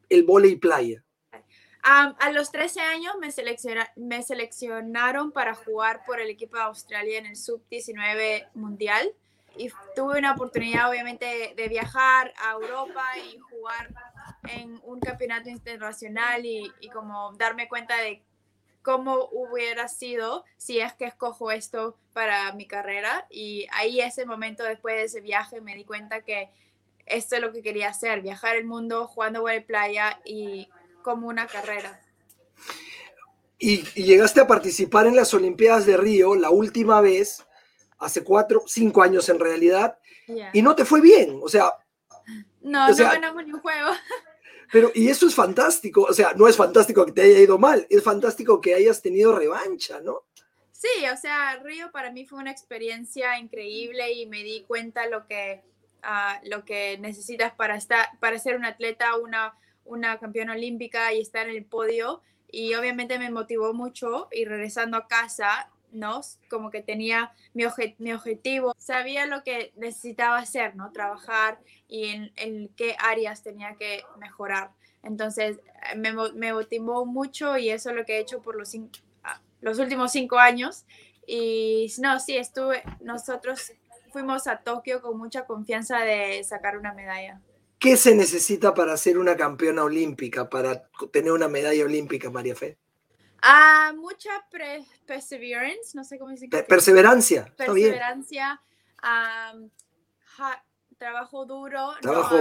el 0.10 0.24
volei 0.24 0.56
playa? 0.56 1.03
Um, 1.86 2.16
a 2.18 2.32
los 2.32 2.50
13 2.50 2.80
años 2.80 3.14
me, 3.20 3.28
me 3.98 4.24
seleccionaron 4.24 5.34
para 5.34 5.54
jugar 5.54 6.06
por 6.06 6.22
el 6.22 6.30
equipo 6.30 6.56
de 6.56 6.64
Australia 6.64 7.20
en 7.20 7.26
el 7.26 7.36
Sub-19 7.36 8.48
Mundial 8.54 9.14
y 9.58 9.70
tuve 9.94 10.18
una 10.18 10.32
oportunidad 10.32 10.90
obviamente 10.90 11.54
de 11.58 11.68
viajar 11.68 12.34
a 12.38 12.54
Europa 12.54 13.04
y 13.18 13.38
jugar 13.38 13.90
en 14.50 14.80
un 14.84 15.02
campeonato 15.02 15.50
internacional 15.50 16.46
y, 16.46 16.72
y, 16.80 16.90
como 16.90 17.34
darme 17.34 17.68
cuenta 17.68 17.98
de 17.98 18.24
cómo 18.82 19.28
hubiera 19.32 19.90
sido 19.90 20.46
si 20.56 20.80
es 20.80 20.94
que 20.94 21.06
escojo 21.06 21.52
esto 21.52 21.98
para 22.14 22.54
mi 22.54 22.66
carrera. 22.66 23.28
Y 23.30 23.68
ahí 23.74 24.00
ese 24.00 24.26
momento 24.26 24.64
después 24.64 24.96
de 24.96 25.04
ese 25.04 25.20
viaje 25.22 25.60
me 25.60 25.76
di 25.76 25.84
cuenta 25.84 26.22
que 26.22 26.50
esto 27.06 27.36
es 27.36 27.42
lo 27.42 27.52
que 27.52 27.62
quería 27.62 27.90
hacer, 27.90 28.22
viajar 28.22 28.56
el 28.56 28.66
mundo 28.66 29.08
jugando 29.08 29.44
de 29.44 29.62
playa 29.62 30.22
y 30.24 30.70
como 31.04 31.28
una 31.28 31.46
carrera. 31.46 32.02
Y, 33.60 33.86
y 33.96 34.04
llegaste 34.04 34.42
a 34.42 34.48
participar 34.48 35.06
en 35.06 35.16
las 35.16 35.34
Olimpiadas 35.34 35.86
de 35.86 35.96
Río 35.98 36.36
la 36.36 36.50
última 36.50 37.00
vez 37.02 37.46
hace 38.00 38.24
cuatro, 38.24 38.64
cinco 38.68 39.02
años 39.02 39.30
en 39.30 39.40
realidad, 39.40 39.98
y 40.54 40.62
no 40.62 40.76
te 40.76 40.86
fue 40.86 41.02
bien, 41.02 41.40
o 41.42 41.48
sea... 41.48 41.74
No, 42.62 42.88
no 42.88 42.96
ganamos 42.96 43.46
ni 43.46 43.54
un 43.54 43.60
juego. 43.60 43.90
Pero, 44.72 44.92
y 44.96 45.10
eso 45.10 45.28
es 45.28 45.36
fantástico, 45.36 46.04
o 46.04 46.14
sea, 46.14 46.34
no 46.34 46.48
es 46.48 46.58
fantástico 46.58 47.06
que 47.06 47.12
te 47.12 47.22
haya 47.22 47.40
ido 47.40 47.58
mal, 47.58 47.86
es 47.90 48.04
fantástico 48.04 48.60
que 48.60 48.74
hayas 48.74 49.02
tenido 49.02 49.38
revancha, 49.38 50.00
¿no? 50.02 50.24
Sí, 50.72 51.06
o 51.14 51.18
sea, 51.18 51.58
Río 51.58 51.92
para 51.92 52.12
mí 52.12 52.26
fue 52.26 52.40
una 52.40 52.52
experiencia 52.52 53.38
increíble 53.38 54.12
y 54.12 54.26
me 54.26 54.44
di 54.44 54.64
cuenta 54.68 55.08
lo 55.08 55.28
que 55.28 55.62
lo 56.44 56.66
que 56.66 56.98
necesitas 56.98 57.54
para, 57.54 57.78
estar, 57.78 58.10
para 58.20 58.38
ser 58.38 58.58
un 58.58 58.66
atleta, 58.66 59.16
una, 59.16 59.54
una 59.86 60.20
campeona 60.20 60.54
olímpica 60.54 61.14
y 61.14 61.22
estar 61.22 61.50
en 61.50 61.56
el 61.56 61.66
podio. 61.66 62.22
Y 62.52 62.76
obviamente 62.76 63.18
me 63.18 63.32
motivó 63.32 63.74
mucho 63.74 64.28
y 64.32 64.46
regresando 64.46 64.98
a 64.98 65.08
casa, 65.08 65.72
¿no? 65.92 66.22
Como 66.50 66.70
que 66.70 66.82
tenía 66.82 67.32
mi, 67.54 67.64
mi 67.98 68.14
objetivo, 68.14 68.76
sabía 68.78 69.26
lo 69.26 69.44
que 69.44 69.72
necesitaba 69.76 70.38
hacer, 70.38 70.76
¿no? 70.76 70.92
Trabajar 70.92 71.60
y 71.88 72.32
en, 72.36 72.70
qué 72.76 72.96
áreas 73.00 73.44
tenía 73.44 73.76
que 73.76 74.04
mejorar. 74.20 74.72
Entonces 75.04 75.60
me, 75.96 76.14
me, 76.34 76.54
motivó 76.54 77.06
mucho 77.06 77.58
y 77.58 77.70
eso 77.70 77.90
es 77.90 77.96
lo 77.96 78.06
que 78.06 78.18
he 78.18 78.20
hecho 78.20 78.42
por 78.42 78.56
los, 78.56 78.76
ah, 79.24 79.42
los 79.62 79.80
últimos 79.80 80.12
cinco 80.12 80.38
años. 80.38 80.86
Y 81.26 81.92
no, 82.00 82.20
sí, 82.20 82.38
estuve, 82.38 82.84
nosotros 83.02 83.74
fuimos 84.12 84.48
a 84.48 84.58
Tokio 84.58 85.02
con 85.02 85.18
mucha 85.18 85.46
confianza 85.46 86.00
de 86.00 86.44
sacar 86.44 86.78
una 86.78 86.94
medalla. 86.94 87.42
¿Qué 87.84 87.98
se 87.98 88.16
necesita 88.16 88.74
para 88.74 88.96
ser 88.96 89.18
una 89.18 89.36
campeona 89.36 89.84
olímpica, 89.84 90.50
para 90.50 90.88
tener 91.12 91.34
una 91.34 91.50
medalla 91.50 91.84
olímpica, 91.84 92.30
María 92.30 92.56
Fe? 92.56 92.78
Ah, 93.42 93.92
mucha 93.94 94.30
perseverance, 95.06 95.94
no 95.94 96.06
sé 96.06 96.18
cómo 96.18 96.32
decir. 96.32 96.50
perseverancia. 96.50 97.54
Perseverancia, 97.58 98.62
trabajo 100.98 101.46
duro. 101.46 101.94
Trabajo. 102.02 102.38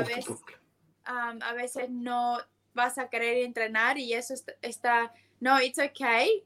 a, 1.07 1.53
veces, 1.55 1.91
no 1.91 2.39
vas 2.73 2.99
a 2.99 3.11
querer 3.11 3.39
entrenar 3.39 3.99
y 3.99 4.13
eso 4.13 4.35
está, 4.61 5.13
no, 5.41 5.61
it's 5.61 5.81
okay, 5.81 6.45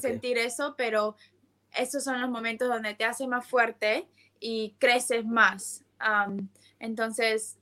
sentir 0.00 0.38
eso, 0.38 0.76
pero 0.78 1.16
esos 1.74 2.04
son 2.04 2.20
los 2.20 2.30
momentos 2.30 2.68
donde 2.68 2.94
te 2.94 3.04
hace 3.04 3.26
más 3.26 3.44
fuerte 3.44 4.06
y 4.38 4.76
creces 4.78 5.24
más. 5.26 5.82
entonces, 6.78 7.58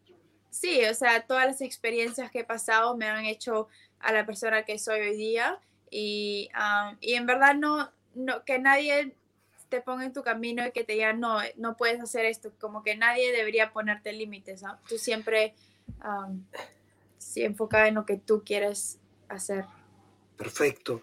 sí, 0.60 0.84
o 0.84 0.94
sea, 0.94 1.26
todas 1.26 1.46
las 1.46 1.60
experiencias 1.60 2.30
que 2.30 2.40
he 2.40 2.44
pasado 2.44 2.96
me 2.96 3.06
han 3.06 3.24
hecho 3.24 3.68
a 4.00 4.12
la 4.12 4.24
persona 4.24 4.64
que 4.64 4.78
soy 4.78 5.00
hoy 5.00 5.16
día 5.16 5.60
y, 5.90 6.48
y 7.00 7.14
en 7.14 7.26
verdad 7.26 7.54
no, 7.54 7.90
no, 8.14 8.44
que 8.44 8.58
nadie 8.58 9.14
te 9.68 9.80
ponga 9.80 10.04
en 10.04 10.12
tu 10.12 10.22
camino 10.22 10.66
y 10.66 10.72
que 10.72 10.84
te 10.84 10.94
diga, 10.94 11.12
no, 11.12 11.38
no 11.56 11.76
puedes 11.76 12.00
hacer 12.00 12.24
esto, 12.24 12.52
como 12.60 12.82
que 12.82 12.96
nadie 12.96 13.32
debería 13.32 13.72
ponerte 13.72 14.12
límites, 14.12 14.62
¿no? 14.62 14.78
Tú 14.88 14.96
siempre 14.96 15.54
um, 16.04 16.44
sí, 17.18 17.42
enfocada 17.42 17.88
en 17.88 17.96
lo 17.96 18.06
que 18.06 18.16
tú 18.16 18.42
quieres 18.44 18.98
hacer. 19.28 19.64
Perfecto. 20.36 21.02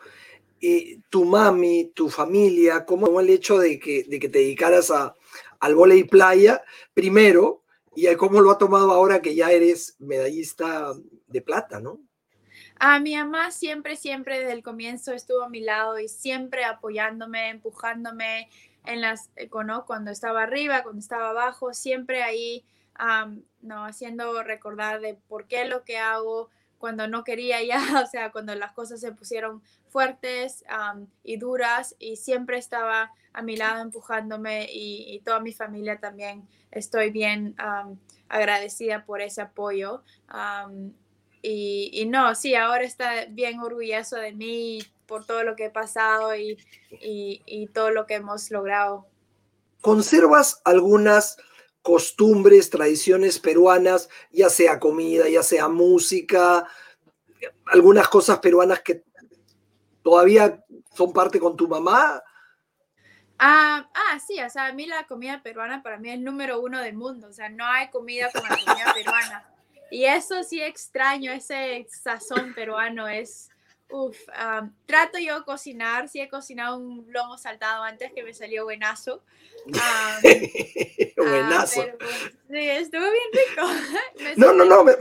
Y 0.60 1.00
tu 1.10 1.26
mami, 1.26 1.92
tu 1.94 2.10
familia, 2.10 2.86
¿cómo 2.86 3.20
el 3.20 3.30
hecho 3.30 3.58
de 3.58 3.80
que, 3.80 4.06
de 4.06 4.20
que 4.20 4.30
te 4.30 4.40
dedicaras 4.40 4.92
a, 4.92 5.14
al 5.60 5.76
volei 5.76 6.06
playa 6.06 6.64
primero 6.94 7.63
y 7.96 8.14
cómo 8.16 8.42
lo 8.42 8.52
ha 8.52 8.58
tomado 8.58 8.92
ahora 8.92 9.22
que 9.22 9.36
ya 9.36 9.52
eres 9.52 9.96
medallista 10.00 10.94
de 11.28 11.42
plata, 11.42 11.80
¿no? 11.80 12.00
A 12.78 13.00
mi 13.00 13.16
mamá 13.16 13.52
siempre, 13.52 13.96
siempre 13.96 14.40
desde 14.40 14.54
el 14.54 14.64
comienzo 14.64 15.14
estuvo 15.14 15.44
a 15.44 15.50
mi 15.50 15.62
lado 15.62 16.00
y 16.00 16.08
siempre 16.08 16.66
apoyándome, 16.66 17.50
empujándome 17.50 18.50
en 18.86 19.02
las, 19.02 19.30
eh, 19.36 19.50
cuando 19.50 20.12
estaba 20.12 20.44
arriba, 20.44 20.84
cuando 20.84 21.00
estaba 21.00 21.30
abajo, 21.30 21.74
siempre 21.74 22.24
ahí, 22.24 22.66
no, 23.62 23.86
haciendo 23.86 24.44
recordar 24.44 25.02
de 25.02 25.16
por 25.28 25.48
qué 25.48 25.66
lo 25.66 25.84
que 25.84 25.98
hago 25.98 26.50
cuando 26.84 27.08
no 27.08 27.24
quería 27.24 27.64
ya, 27.64 27.78
o 28.06 28.08
sea, 28.08 28.34
cuando 28.34 28.54
las 28.56 28.74
cosas 28.74 29.00
se 29.00 29.14
pusieron 29.14 29.64
fuertes 29.88 30.66
y 31.24 31.38
duras 31.38 31.96
y 31.98 32.18
siempre 32.18 32.58
estaba 32.58 33.10
a 33.32 33.42
mi 33.42 33.56
lado 33.56 33.82
empujándome 33.82 34.68
y, 34.70 35.22
toda 35.24 35.40
mi 35.40 35.54
familia 35.54 35.98
también 36.02 36.46
estoy 36.72 37.10
bien 37.10 37.56
agradecida 38.28 39.06
por 39.06 39.22
ese 39.22 39.42
apoyo. 39.42 40.04
Y, 41.42 42.06
no, 42.10 42.36
sí, 42.36 42.54
ahora 42.54 42.84
está 42.84 43.28
bien 43.30 43.62
orgulloso 43.62 44.18
de 44.18 44.34
mí 44.34 44.80
por 45.06 45.26
todo 45.26 45.44
lo 45.46 45.56
que 45.56 45.68
he 45.68 45.70
pasado 45.70 46.36
y, 46.36 46.58
y, 46.90 47.68
todo 47.68 47.92
lo 47.92 48.06
que 48.08 48.16
hemos 48.16 48.52
logrado. 48.52 49.08
¿Conservas 49.80 50.62
algunas 50.66 51.38
costumbres, 51.84 52.72
tradiciones 52.72 53.38
peruanas, 53.38 54.10
ya 54.32 54.50
sea 54.50 54.80
comida, 54.80 55.30
ya 55.30 55.44
sea 55.44 55.68
música, 55.68 56.66
algunas 57.66 58.08
cosas 58.08 58.40
peruanas 58.40 58.82
que 58.82 59.04
todavía 60.02 60.64
son 60.96 61.14
parte 61.14 61.40
con 61.40 61.56
tu 61.56 61.68
mamá? 61.68 62.24
Ah, 63.38 63.90
ah, 63.94 64.20
sí, 64.26 64.42
o 64.42 64.50
sea, 64.50 64.68
a 64.68 64.74
mí 64.74 64.86
la 64.86 65.06
comida 65.06 65.44
peruana 65.44 65.84
para 65.84 65.98
mí 65.98 66.10
es 66.10 66.16
el 66.16 66.24
número 66.24 66.62
uno 66.62 66.80
del 66.80 66.96
mundo, 66.96 67.28
o 67.28 67.34
sea, 67.34 67.50
no 67.50 67.66
hay 67.68 67.90
comida 67.90 68.32
como 68.32 68.48
la 68.48 68.58
comida 68.58 68.94
peruana. 68.94 69.50
Y 69.92 70.06
eso 70.06 70.42
sí 70.44 70.62
extraño, 70.62 71.32
ese 71.32 71.86
sazón 71.90 72.54
peruano 72.54 73.08
es, 73.08 73.50
uff, 73.94 74.18
trato 74.88 75.20
yo 75.20 75.46
cocinar, 75.46 76.10
sí 76.10 76.20
he 76.20 76.28
cocinado 76.28 76.78
un 76.78 77.06
lomo 77.12 77.38
saltado 77.38 77.84
antes 77.84 78.12
que 78.12 78.24
me 78.24 78.34
salió 78.34 78.64
buenazo. 78.64 79.24
buenazo. 81.16 81.84
sí, 82.50 82.58
estuvo 82.58 83.04
bien 83.04 83.30
rico. 83.32 83.62
no, 84.38 84.52
no, 84.54 84.66
no, 84.66 84.84
me, 84.84 84.96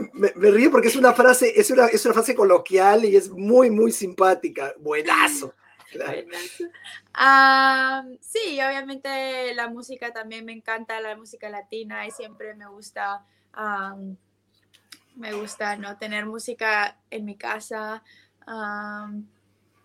río 0.51 0.69
porque 0.69 0.89
es 0.89 0.95
una 0.95 1.13
frase, 1.13 1.59
es 1.59 1.71
una, 1.71 1.87
es 1.87 2.05
una 2.05 2.13
frase 2.13 2.35
coloquial 2.35 3.05
y 3.05 3.15
es 3.15 3.29
muy, 3.29 3.71
muy 3.71 3.91
simpática. 3.91 4.75
Buenazo. 4.77 5.55
sí, 8.21 8.61
obviamente 8.61 9.55
la 9.55 9.69
música 9.69 10.13
también 10.13 10.45
me 10.45 10.53
encanta, 10.53 11.01
la 11.01 11.15
música 11.15 11.49
latina 11.49 12.05
y 12.05 12.11
siempre 12.11 12.53
me 12.53 12.67
gusta 12.67 13.25
me 15.15 15.33
gusta 15.33 15.75
no 15.75 15.97
tener 15.97 16.25
música 16.25 16.97
en 17.11 17.25
mi 17.25 17.35
casa. 17.35 18.03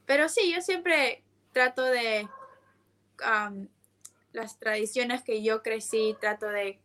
Pero 0.06 0.28
sí, 0.28 0.52
yo 0.52 0.60
siempre 0.60 1.24
trato 1.52 1.84
de 1.84 2.28
las 4.32 4.58
tradiciones 4.58 5.22
que 5.22 5.42
yo 5.42 5.62
crecí, 5.62 6.16
trato 6.20 6.46
de, 6.46 6.80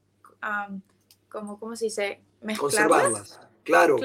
como, 1.29 1.59
¿cómo 1.59 1.75
se 1.75 1.85
dice? 1.85 2.21
Conservarlas, 2.57 3.39
claro. 3.63 3.97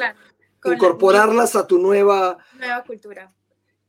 Incorporarlas 0.64 1.56
a 1.56 1.66
tu 1.66 1.78
nueva... 1.78 2.38
Nueva 2.58 2.84
cultura. 2.84 3.32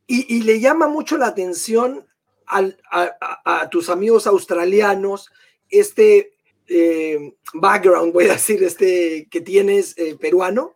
Y, 0.08 0.42
le 0.42 0.60
llama 0.60 0.88
mucho 0.88 1.18
la 1.18 1.28
atención 1.28 2.08
a, 2.48 3.70
tus 3.70 3.90
amigos 3.90 4.26
australianos 4.26 5.32
este 5.70 6.34
eh, 6.68 7.36
background, 7.54 8.14
voy 8.14 8.26
a 8.26 8.34
decir, 8.34 8.64
este, 8.64 9.28
que 9.30 9.42
tienes 9.42 9.96
eh, 9.98 10.18
peruano? 10.20 10.76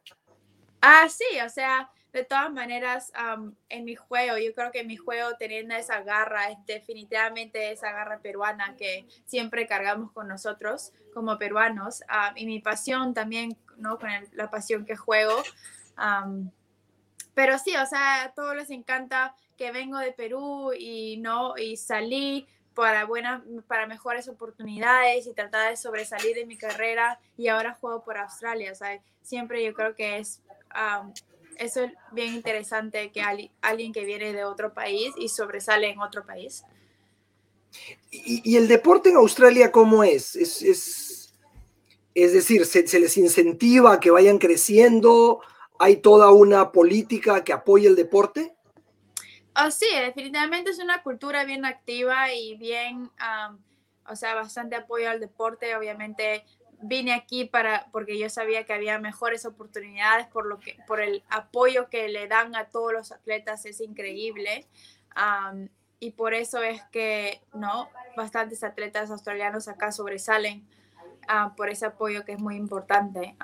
Ah, 0.81 1.07
sí, 1.09 1.25
o 1.43 1.49
sea, 1.49 1.91
de 2.13 2.23
todas 2.23 2.53
maneras, 2.53 3.11
en 3.69 3.83
mi 3.83 3.95
juego, 3.95 4.37
yo 4.37 4.53
creo 4.53 4.71
que 4.71 4.81
en 4.81 4.87
mi 4.87 4.97
juego 4.97 5.31
teniendo 5.37 5.73
esa 5.75 6.01
garra, 6.01 6.51
es 6.51 6.57
definitivamente 6.67 7.71
esa 7.71 7.91
garra 7.91 8.19
peruana 8.19 8.75
que 8.77 9.07
siempre 9.25 9.65
cargamos 9.65 10.11
con 10.11 10.27
nosotros 10.27 10.93
como 11.13 11.37
peruanos, 11.39 12.03
y 12.35 12.45
mi 12.45 12.59
pasión 12.59 13.13
también, 13.13 13.57
¿no? 13.77 13.97
Con 13.97 14.09
la 14.33 14.49
pasión 14.51 14.85
que 14.85 14.95
juego. 14.95 15.41
pero 17.33 17.57
sí, 17.57 17.75
o 17.75 17.85
sea, 17.85 18.25
a 18.25 18.33
todos 18.33 18.55
les 18.55 18.69
encanta 18.69 19.35
que 19.57 19.71
vengo 19.71 19.97
de 19.97 20.11
Perú 20.11 20.71
y 20.77 21.17
no, 21.17 21.57
y 21.57 21.77
salí 21.77 22.47
para 22.75 23.05
buenas, 23.05 23.41
para 23.67 23.87
mejores 23.87 24.27
oportunidades 24.27 25.27
y 25.27 25.33
tratar 25.33 25.69
de 25.69 25.77
sobresalir 25.77 26.37
en 26.37 26.47
mi 26.47 26.57
carrera 26.57 27.19
y 27.37 27.47
ahora 27.47 27.73
juego 27.73 28.03
por 28.03 28.17
Australia. 28.17 28.71
O 28.71 28.75
sea, 28.75 28.99
siempre 29.21 29.63
yo 29.63 29.73
creo 29.73 29.95
que 29.95 30.17
es 30.17 30.41
eso 31.57 31.83
es 31.83 31.91
bien 32.11 32.33
interesante 32.33 33.11
que 33.11 33.21
alguien 33.61 33.93
que 33.93 34.05
viene 34.05 34.33
de 34.33 34.43
otro 34.43 34.73
país 34.73 35.13
y 35.17 35.29
sobresale 35.29 35.89
en 35.89 35.99
otro 35.99 36.25
país. 36.25 36.63
¿Y, 38.11 38.55
el 38.57 38.67
deporte 38.67 39.09
en 39.09 39.15
Australia 39.15 39.71
cómo 39.71 40.03
es? 40.03 40.35
Es, 40.35 40.61
es, 40.61 41.33
es 42.13 42.33
decir, 42.33 42.65
¿se, 42.65 42.87
¿se, 42.87 42.99
les 42.99 43.17
incentiva 43.17 43.93
a 43.93 43.99
que 43.99 44.11
vayan 44.11 44.37
creciendo? 44.37 45.41
¿Hay 45.79 45.97
toda 45.97 46.31
una 46.31 46.71
política 46.71 47.43
que 47.43 47.53
apoye 47.53 47.87
el 47.87 47.95
deporte? 47.95 48.55
Oh, 49.55 49.71
sí, 49.71 49.87
definitivamente 49.99 50.71
es 50.71 50.79
una 50.79 51.03
cultura 51.03 51.45
bien 51.45 51.65
activa 51.65 52.33
y 52.33 52.55
bien, 52.55 53.11
o 54.07 54.15
sea, 54.15 54.35
bastante 54.35 54.75
apoyo 54.75 55.09
al 55.09 55.19
deporte. 55.19 55.75
Obviamente 55.75 56.43
vine 56.83 57.13
aquí 57.13 57.45
para, 57.45 57.87
porque 57.91 58.19
yo 58.19 58.29
sabía 58.29 58.65
que 58.65 58.73
había 58.73 58.99
mejores 58.99 59.45
oportunidades 59.45 60.27
por, 60.27 60.45
lo 60.45 60.59
que, 60.59 60.77
por 60.85 60.99
el 60.99 61.23
apoyo 61.29 61.89
que 61.89 62.09
le 62.09 62.27
dan 62.27 62.55
a 62.55 62.65
todos 62.65 62.91
los 62.91 63.11
atletas, 63.11 63.65
es 63.65 63.79
increíble. 63.79 64.67
y 65.99 66.11
por 66.11 66.33
eso 66.33 66.61
es 66.61 66.83
que, 66.91 67.41
¿no? 67.53 67.89
Bastantes 68.17 68.63
atletas 68.63 69.09
australianos 69.09 69.69
acá 69.69 69.93
sobresalen 69.93 70.67
por 71.55 71.69
ese 71.69 71.85
apoyo 71.85 72.25
que 72.25 72.33
es 72.33 72.39
muy 72.39 72.57
importante. 72.57 73.35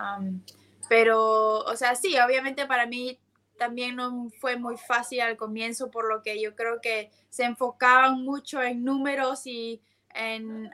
pero, 0.89 1.59
o 1.59 1.75
sea, 1.77 1.95
sí, 1.95 2.17
obviamente 2.19 2.65
para 2.65 2.87
mí 2.87 3.19
también 3.57 3.95
no 3.95 4.27
fue 4.39 4.57
muy 4.57 4.77
fácil 4.77 5.21
al 5.21 5.37
comienzo, 5.37 5.91
por 5.91 6.09
lo 6.09 6.23
que 6.23 6.41
yo 6.41 6.55
creo 6.55 6.81
que 6.81 7.09
se 7.29 7.45
enfocaban 7.45 8.23
mucho 8.23 8.61
en 8.61 8.83
números 8.83 9.45
y 9.45 9.81
en, 10.13 10.71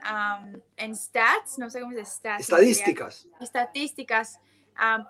en 0.78 0.96
stats, 0.96 1.58
no 1.58 1.70
sé 1.70 1.80
cómo 1.80 1.92
se 1.94 2.00
dice 2.00 2.12
stats. 2.12 2.42
Estadísticas. 2.42 3.28
Estadísticas, 3.40 4.40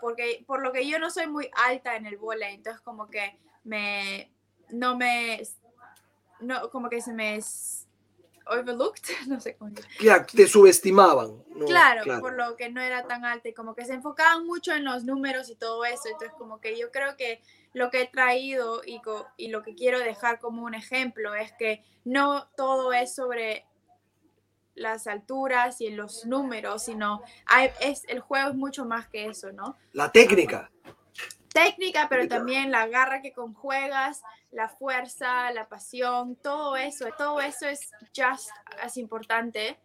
porque 0.02 0.44
por 0.48 0.62
lo 0.62 0.72
que 0.72 0.88
yo 0.88 1.00
no 1.00 1.10
soy 1.10 1.28
muy 1.28 1.50
alta 1.68 1.96
en 1.96 2.06
el 2.06 2.18
volei, 2.18 2.56
entonces 2.56 2.82
como 2.82 3.10
que 3.10 3.38
me, 3.64 4.32
no 4.70 4.96
me, 4.98 5.42
no, 6.40 6.70
como 6.70 6.90
que 6.90 7.02
se 7.02 7.14
me 7.14 7.40
overlooked, 8.48 9.02
no 9.28 9.40
sé 9.40 9.56
cómo 9.56 9.72
Claro, 9.98 10.26
te 10.32 10.48
subestimaban. 10.48 11.44
claro, 11.66 12.04
por 12.20 12.34
lo 12.34 12.56
que 12.56 12.70
no 12.70 12.82
era 12.82 13.08
tan 13.08 13.26
alta 13.26 13.50
y 13.50 13.54
como 13.54 13.76
que 13.76 13.86
se 13.86 13.94
enfocaban 13.94 14.46
mucho 14.46 14.74
en 14.74 14.86
los 14.86 15.04
números 15.04 15.50
y 15.50 15.56
todo 15.56 15.86
eso. 15.86 16.04
Entonces, 16.06 16.32
como 16.38 16.60
que 16.62 16.78
yo 16.78 16.92
creo 16.92 17.16
que 17.18 17.42
lo 17.74 17.90
que 17.90 18.02
he 18.02 18.08
traído 18.08 18.82
y, 18.86 19.02
y 19.38 19.50
lo 19.50 19.64
que 19.64 19.76
quiero 19.76 20.00
dejar 20.00 20.40
como 20.40 20.64
un 20.64 20.74
ejemplo 20.74 21.36
es 21.36 21.52
que 21.54 21.84
no 22.04 22.48
todo 22.56 22.94
es 22.94 23.16
sobre 23.16 23.66
las 24.76 25.08
alturas 25.08 25.82
y 25.82 25.90
los 25.90 26.26
números, 26.26 26.84
sino 26.84 27.22
hay, 27.46 27.70
es, 27.82 28.04
el 28.08 28.20
juego 28.20 28.50
es 28.50 28.56
mucho 28.56 28.86
más 28.86 29.08
que 29.08 29.26
eso, 29.28 29.52
¿no? 29.52 29.78
La 29.94 30.12
técnica 30.12 30.70
técnica, 31.56 32.08
pero 32.10 32.28
también 32.28 32.70
la 32.70 32.86
garra 32.86 33.22
que 33.22 33.32
conjuegas, 33.32 34.24
la 34.52 34.68
fuerza, 34.68 35.50
la 35.54 35.70
pasión, 35.70 36.36
todo 36.36 36.76
eso, 36.76 37.06
todo 37.18 37.40
eso 37.40 37.66
es 37.66 37.92
just 38.14 38.50
as 38.82 38.98
importante 38.98 39.80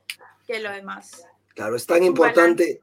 que 0.48 0.58
lo 0.58 0.72
demás. 0.72 1.24
Claro, 1.54 1.76
es 1.76 1.86
tan 1.86 2.02
importante, 2.02 2.82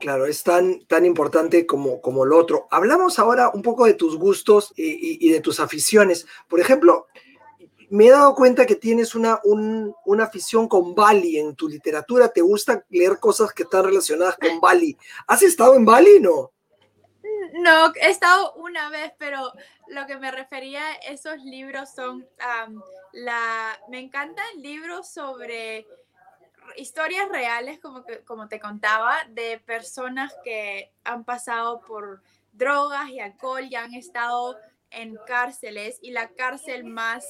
claro, 0.00 0.26
es 0.26 0.42
tan, 0.42 0.84
tan 0.86 1.06
importante 1.06 1.66
como, 1.66 2.00
como 2.00 2.24
lo 2.24 2.36
otro. 2.36 2.66
Hablamos 2.72 3.20
ahora 3.20 3.50
un 3.54 3.62
poco 3.62 3.86
de 3.86 3.94
tus 3.94 4.16
gustos 4.16 4.72
y, 4.76 5.30
de 5.30 5.40
tus 5.40 5.60
aficiones. 5.60 6.26
Por 6.48 6.58
ejemplo, 6.58 7.06
me 7.90 8.06
he 8.06 8.10
dado 8.10 8.34
cuenta 8.34 8.66
que 8.66 8.76
tienes 8.76 9.14
una, 9.14 9.40
una 9.44 10.24
afición 10.24 10.68
con 10.68 10.94
Bali 10.94 11.38
en 11.38 11.54
tu 11.54 11.68
literatura. 11.68 12.28
¿Te 12.28 12.40
gusta 12.40 12.84
leer 12.88 13.18
cosas 13.18 13.52
que 13.52 13.64
están 13.64 13.84
relacionadas 13.84 14.36
con 14.36 14.60
Bali? 14.60 14.96
¿Has 15.26 15.42
estado 15.42 15.74
en 15.74 15.84
Bali? 15.84 16.20
No. 16.20 16.52
No, 17.52 17.92
he 17.94 18.10
estado 18.10 18.54
una 18.54 18.90
vez, 18.90 19.12
pero 19.18 19.52
lo 19.88 20.06
que 20.06 20.18
me 20.18 20.30
refería 20.30 20.82
a 20.86 20.94
esos 20.94 21.42
libros 21.42 21.90
son 21.94 22.28
la. 23.12 23.78
Me 23.88 23.98
encantan 23.98 24.44
libros 24.56 25.08
sobre 25.08 25.86
historias 26.76 27.28
reales, 27.28 27.78
como, 27.80 28.04
como 28.24 28.48
te 28.48 28.60
contaba, 28.60 29.16
de 29.30 29.58
personas 29.64 30.34
que 30.44 30.92
han 31.04 31.24
pasado 31.24 31.80
por 31.80 32.22
drogas 32.52 33.08
y 33.10 33.20
alcohol 33.20 33.66
y 33.70 33.74
han 33.74 33.94
estado 33.94 34.56
en 34.90 35.16
cárceles 35.26 35.98
y 36.02 36.10
la 36.10 36.28
cárcel 36.28 36.84
más 36.84 37.26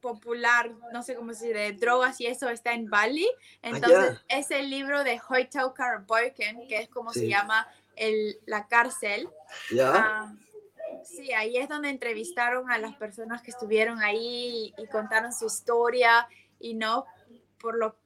popular, 0.00 0.70
no 0.92 1.02
sé 1.02 1.14
cómo 1.14 1.34
se 1.34 1.52
de 1.52 1.72
drogas 1.72 2.20
y 2.20 2.26
eso 2.26 2.48
está 2.48 2.72
en 2.72 2.88
Bali. 2.88 3.28
Entonces, 3.62 4.20
es 4.28 4.50
el 4.50 4.70
libro 4.70 5.04
de 5.04 5.20
Hoytel 5.28 5.72
Karaboyken, 5.74 6.66
que 6.68 6.78
es 6.78 6.88
como 6.88 7.12
se 7.12 7.28
llama 7.28 7.68
el, 7.96 8.38
la 8.46 8.68
cárcel. 8.68 9.28
Ah, 9.80 10.32
sí, 11.04 11.32
ahí 11.32 11.56
es 11.56 11.68
donde 11.68 11.90
entrevistaron 11.90 12.70
a 12.70 12.78
las 12.78 12.94
personas 12.96 13.42
que 13.42 13.50
estuvieron 13.50 14.00
ahí 14.02 14.74
y, 14.76 14.86
contaron 14.86 15.32
su 15.32 15.46
historia 15.46 16.28
y 16.58 16.74
no 16.74 17.04
por 17.60 17.76
lo 17.76 17.96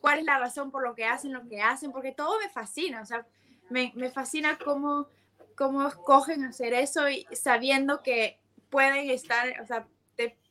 cuál 0.00 0.20
es 0.20 0.24
la 0.24 0.38
razón 0.38 0.70
por 0.70 0.82
lo 0.84 0.94
que 0.94 1.04
hacen 1.04 1.32
lo 1.32 1.46
que 1.48 1.60
hacen, 1.60 1.90
porque 1.90 2.12
todo 2.12 2.38
me 2.38 2.48
fascina, 2.48 3.02
o 3.02 3.04
sea, 3.04 3.26
me, 3.68 3.92
me 3.96 4.10
fascina 4.10 4.56
cómo, 4.64 5.08
cómo 5.56 5.86
escogen 5.88 6.44
hacer 6.44 6.72
eso 6.72 7.08
y 7.08 7.26
sabiendo 7.32 8.02
que 8.02 8.38
pueden 8.70 9.10
estar, 9.10 9.60
o 9.60 9.66
sea, 9.66 9.88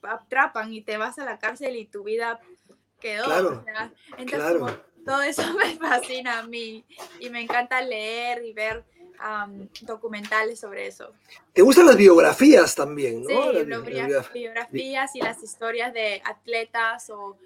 atrapan 0.10 0.74
y 0.74 0.82
te 0.82 0.98
vas 0.98 1.20
a 1.20 1.26
la 1.26 1.40
cárcel 1.40 1.76
y 1.76 1.86
tu 1.86 2.04
vida 2.04 2.40
quedó. 3.00 3.26
Claro, 3.26 3.64
entonces, 4.18 4.80
todo 5.06 5.22
eso 5.22 5.42
me 5.58 5.76
fascina 5.78 6.40
a 6.40 6.44
mí 6.44 6.86
y 7.20 7.30
me 7.30 7.42
encanta 7.42 7.82
leer 7.82 8.44
y 8.46 8.54
ver 8.54 8.84
documentales 9.82 10.60
sobre 10.60 10.88
eso. 10.88 11.12
¿Te 11.54 11.62
gustan 11.62 11.88
las 11.88 11.98
biografías 11.98 12.76
también? 12.76 13.24
¿no? 13.24 13.30
Sí, 13.30 13.66
las 13.66 13.84
biografías, 14.34 15.16
y 15.16 15.22
las 15.22 15.42
historias 15.42 15.94
de 15.94 16.22
atletas 16.24 17.10
o 17.10 17.38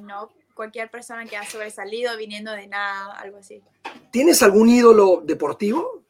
no, 0.00 0.30
cualquier 0.54 0.90
persona 0.90 1.26
que 1.26 1.36
ha 1.36 1.44
sobresalido 1.44 2.16
viniendo 2.16 2.52
de 2.52 2.66
nada, 2.66 3.12
algo 3.18 3.38
así. 3.38 3.62
¿Tienes 4.10 4.42
algún 4.42 4.68
ídolo 4.68 5.22
deportivo? 5.24 6.04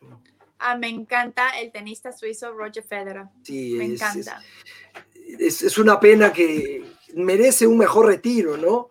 Ah, 0.58 0.76
me 0.76 0.88
encanta 0.88 1.50
el 1.60 1.72
tenista 1.72 2.12
suizo 2.12 2.52
Roger 2.52 2.84
Federer. 2.84 3.26
Sí, 3.42 3.74
me 3.74 3.84
encanta. 3.84 4.42
Es, 4.94 5.13
es, 5.38 5.78
una 5.78 6.00
pena 6.00 6.32
que 6.32 6.84
merece 7.14 7.66
un 7.66 7.78
mejor 7.78 8.06
retiro, 8.06 8.56
¿no? 8.56 8.88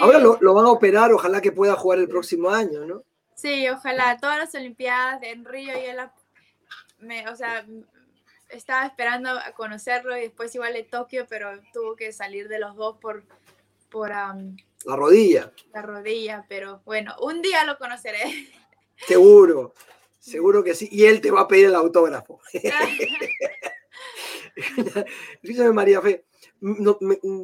Ahora 0.00 0.18
lo, 0.18 0.54
van 0.54 0.66
a 0.66 0.70
operar, 0.70 1.12
ojalá 1.12 1.40
que 1.40 1.52
pueda 1.52 1.74
jugar 1.74 2.00
el 2.00 2.08
próximo 2.08 2.50
año, 2.50 2.84
¿no? 2.84 3.04
Sí, 3.34 3.68
ojalá. 3.68 4.18
Todas 4.18 4.38
las 4.38 4.54
Olimpiadas 4.54 5.22
en 5.22 5.44
Río 5.44 5.72
y 5.78 5.84
él, 5.84 5.98
me, 6.98 7.28
o 7.28 7.36
sea, 7.36 7.64
estaba 8.48 8.86
esperando 8.86 9.30
a 9.30 9.52
conocerlo 9.52 10.16
y 10.16 10.22
después 10.22 10.54
igual 10.54 10.72
de 10.72 10.82
Tokio, 10.82 11.26
pero 11.28 11.60
tuvo 11.72 11.94
que 11.94 12.12
salir 12.12 12.48
de 12.48 12.58
los 12.58 12.74
dos 12.74 12.98
por, 12.98 13.22
por 13.88 14.10
la 14.10 14.96
rodilla. 14.96 15.52
La 15.72 15.82
rodilla, 15.82 16.44
pero 16.48 16.82
bueno, 16.84 17.14
un 17.20 17.42
día 17.42 17.64
lo 17.64 17.78
conoceré. 17.78 18.48
Seguro, 19.06 19.74
seguro 20.18 20.64
que 20.64 20.74
sí. 20.74 20.88
Y 20.90 21.04
él 21.04 21.20
te 21.20 21.30
va 21.30 21.42
a 21.42 21.48
pedir 21.48 21.66
el 21.66 21.74
autógrafo. 21.74 22.40
Dígame, 25.42 25.72
María 25.72 26.00
Fe, 26.00 26.24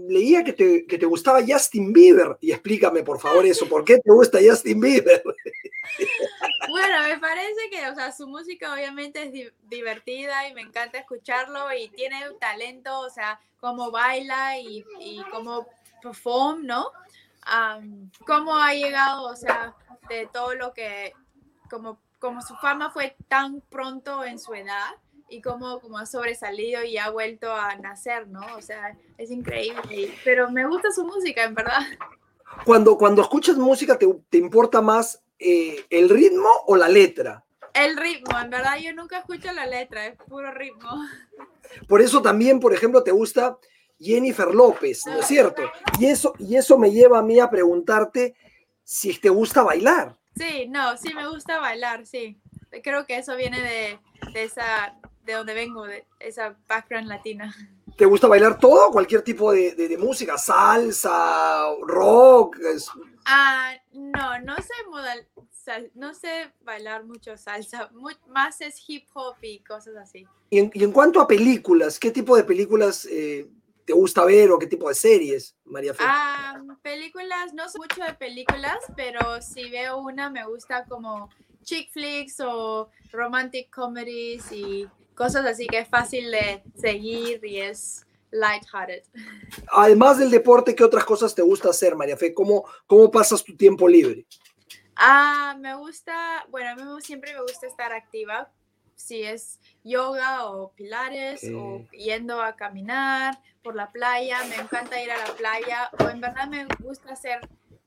leía 0.08 0.42
que 0.42 0.52
te, 0.52 0.86
que 0.86 0.98
te, 0.98 1.06
gustaba 1.06 1.40
Justin 1.46 1.92
Bieber 1.92 2.36
y 2.40 2.52
explícame 2.52 3.02
por 3.02 3.20
favor 3.20 3.46
eso, 3.46 3.68
¿por 3.68 3.84
qué 3.84 3.98
te 3.98 4.10
gusta 4.10 4.38
Justin 4.44 4.80
Bieber? 4.80 5.22
Bueno, 6.66 7.02
me 7.06 7.18
parece 7.18 7.68
que, 7.70 7.88
o 7.88 7.94
sea, 7.94 8.10
su 8.10 8.26
música 8.26 8.72
obviamente 8.72 9.22
es 9.22 9.52
divertida 9.68 10.48
y 10.48 10.54
me 10.54 10.62
encanta 10.62 10.98
escucharlo 10.98 11.72
y 11.72 11.88
tiene 11.90 12.16
talento, 12.40 13.00
o 13.00 13.10
sea, 13.10 13.38
cómo 13.60 13.90
baila 13.90 14.58
y, 14.58 14.82
y 14.98 15.22
cómo 15.30 15.68
perform, 16.02 16.66
¿no? 16.66 16.90
cómo 18.26 18.56
ha 18.56 18.72
llegado, 18.72 19.24
o 19.28 19.36
sea, 19.36 19.74
de 20.08 20.26
todo 20.32 20.54
lo 20.54 20.72
que, 20.72 21.12
como, 21.70 22.00
como 22.18 22.40
su 22.42 22.54
fama 22.56 22.90
fue 22.90 23.16
tan 23.28 23.60
pronto 23.60 24.24
en 24.24 24.38
su 24.38 24.54
edad, 24.54 24.94
y 25.34 25.40
cómo, 25.42 25.80
como 25.80 25.98
ha 25.98 26.06
sobresalido 26.06 26.84
y 26.84 26.96
ha 26.96 27.10
vuelto 27.10 27.52
a 27.52 27.74
nacer, 27.76 28.28
¿no? 28.28 28.42
O 28.56 28.62
sea, 28.62 28.96
es 29.18 29.30
increíble. 29.30 30.14
Pero 30.24 30.50
me 30.50 30.66
gusta 30.66 30.90
su 30.92 31.04
música, 31.04 31.44
en 31.44 31.54
verdad. 31.54 31.80
Cuando, 32.64 32.96
cuando 32.96 33.20
escuchas 33.22 33.56
música, 33.56 33.98
¿te, 33.98 34.06
te 34.30 34.38
importa 34.38 34.80
más 34.80 35.22
eh, 35.38 35.84
el 35.90 36.08
ritmo 36.08 36.48
o 36.66 36.76
la 36.76 36.88
letra? 36.88 37.44
El 37.72 37.96
ritmo, 37.96 38.38
en 38.38 38.50
verdad 38.50 38.76
yo 38.80 38.94
nunca 38.94 39.18
escucho 39.18 39.52
la 39.52 39.66
letra, 39.66 40.06
es 40.06 40.16
puro 40.28 40.52
ritmo. 40.52 40.90
Por 41.88 42.00
eso 42.00 42.22
también, 42.22 42.60
por 42.60 42.72
ejemplo, 42.72 43.02
te 43.02 43.10
gusta 43.10 43.58
Jennifer 43.98 44.54
López, 44.54 45.04
¿no 45.06 45.18
es 45.18 45.26
cierto? 45.26 45.62
Y 45.98 46.06
eso, 46.06 46.34
y 46.38 46.54
eso 46.56 46.78
me 46.78 46.92
lleva 46.92 47.18
a 47.18 47.22
mí 47.22 47.40
a 47.40 47.50
preguntarte 47.50 48.36
si 48.84 49.18
te 49.18 49.28
gusta 49.28 49.64
bailar. 49.64 50.16
Sí, 50.36 50.66
no, 50.68 50.96
sí 50.96 51.12
me 51.14 51.26
gusta 51.28 51.58
bailar, 51.58 52.06
sí. 52.06 52.38
Creo 52.84 53.06
que 53.06 53.18
eso 53.18 53.34
viene 53.34 53.60
de, 53.60 53.98
de 54.32 54.42
esa 54.44 54.96
de 55.24 55.32
donde 55.32 55.54
vengo, 55.54 55.86
de 55.86 56.06
esa 56.20 56.56
background 56.68 57.08
latina. 57.08 57.54
¿Te 57.96 58.04
gusta 58.04 58.26
bailar 58.26 58.58
todo? 58.58 58.90
¿Cualquier 58.90 59.22
tipo 59.22 59.52
de, 59.52 59.74
de, 59.74 59.98
música? 59.98 60.36
¿Salsa? 60.36 61.66
¿Rock? 61.82 62.58
Ah, 63.24 63.74
no, 63.92 64.40
no 64.40 64.56
sé 64.56 64.74
modal, 64.90 65.26
no 65.94 66.12
sé 66.12 66.52
bailar 66.62 67.04
mucho 67.04 67.36
salsa, 67.36 67.90
más 68.28 68.60
es 68.60 68.82
hip 68.86 69.06
hop 69.14 69.36
y 69.42 69.60
cosas 69.60 69.96
así. 69.96 70.26
Y 70.50 70.58
en, 70.58 70.70
y 70.74 70.84
en 70.84 70.92
cuanto 70.92 71.20
a 71.20 71.26
películas, 71.26 71.98
¿qué 71.98 72.10
tipo 72.10 72.36
de 72.36 72.44
películas 72.44 73.06
eh, 73.10 73.48
te 73.84 73.92
gusta 73.92 74.24
ver 74.24 74.50
o 74.50 74.58
qué 74.58 74.66
tipo 74.66 74.88
de 74.88 74.94
series, 74.94 75.56
María 75.64 75.94
Fe? 75.94 76.02
Ah, 76.04 76.60
películas, 76.82 77.54
no 77.54 77.68
sé 77.68 77.78
mucho 77.78 78.02
de 78.02 78.14
películas, 78.14 78.78
pero 78.96 79.40
si 79.40 79.70
veo 79.70 79.98
una 79.98 80.28
me 80.28 80.44
gusta 80.46 80.84
como 80.84 81.30
chick 81.62 81.90
flicks 81.90 82.40
o 82.40 82.90
romantic 83.10 83.70
comedies 83.70 84.52
y 84.52 84.86
cosas 85.14 85.46
así 85.46 85.66
que 85.66 85.78
es 85.78 85.88
fácil 85.88 86.30
de 86.30 86.62
seguir 86.74 87.44
y 87.44 87.60
es 87.60 88.06
lighthearted. 88.30 89.02
Además 89.68 90.18
del 90.18 90.30
deporte, 90.30 90.74
¿qué 90.74 90.84
otras 90.84 91.04
cosas 91.04 91.34
te 91.34 91.42
gusta 91.42 91.70
hacer, 91.70 91.94
María 91.94 92.16
Fe? 92.16 92.34
¿Cómo, 92.34 92.64
cómo 92.86 93.10
pasas 93.10 93.42
tu 93.44 93.56
tiempo 93.56 93.88
libre? 93.88 94.26
Ah, 94.96 95.56
me 95.58 95.74
gusta, 95.76 96.46
bueno, 96.50 96.70
a 96.70 96.74
mí 96.74 96.82
siempre 97.02 97.32
me 97.32 97.42
gusta 97.42 97.66
estar 97.66 97.92
activa, 97.92 98.50
si 98.94 99.22
es 99.22 99.60
yoga 99.82 100.46
o 100.46 100.72
pilares 100.72 101.42
o 101.54 101.84
yendo 101.92 102.40
a 102.40 102.56
caminar 102.56 103.38
por 103.62 103.74
la 103.74 103.90
playa, 103.90 104.44
me 104.44 104.56
encanta 104.56 105.02
ir 105.02 105.10
a 105.10 105.18
la 105.18 105.34
playa 105.34 105.90
o 105.98 106.08
en 106.08 106.20
verdad 106.20 106.46
me 106.48 106.66
gusta 106.80 107.12
hacer 107.12 107.40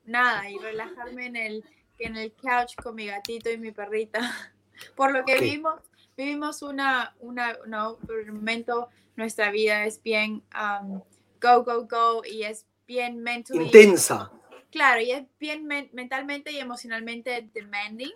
nada 0.05 0.49
y 0.49 0.57
relajarme 0.57 1.25
en 1.27 1.35
el, 1.35 1.65
en 1.99 2.17
el 2.17 2.33
couch 2.33 2.75
con 2.75 2.95
mi 2.95 3.07
gatito 3.07 3.49
y 3.49 3.57
mi 3.57 3.71
perrita. 3.71 4.19
Por 4.95 5.11
lo 5.11 5.25
que 5.25 5.39
vimos, 5.39 5.81
vivimos 6.17 6.63
una, 6.63 7.15
una, 7.19 7.57
no, 7.67 7.97
por 8.05 8.19
el 8.19 8.33
momento 8.33 8.89
nuestra 9.15 9.51
vida 9.51 9.85
es 9.85 10.01
bien 10.01 10.43
um, 10.53 11.01
go, 11.39 11.63
go, 11.63 11.87
go 11.87 12.23
y 12.25 12.43
es 12.43 12.65
bien 12.87 13.23
intensa. 13.53 14.31
Claro, 14.71 15.01
y 15.01 15.11
es 15.11 15.23
bien 15.39 15.67
mentalmente 15.93 16.51
y 16.51 16.57
emocionalmente 16.57 17.49
demanding. 17.53 18.11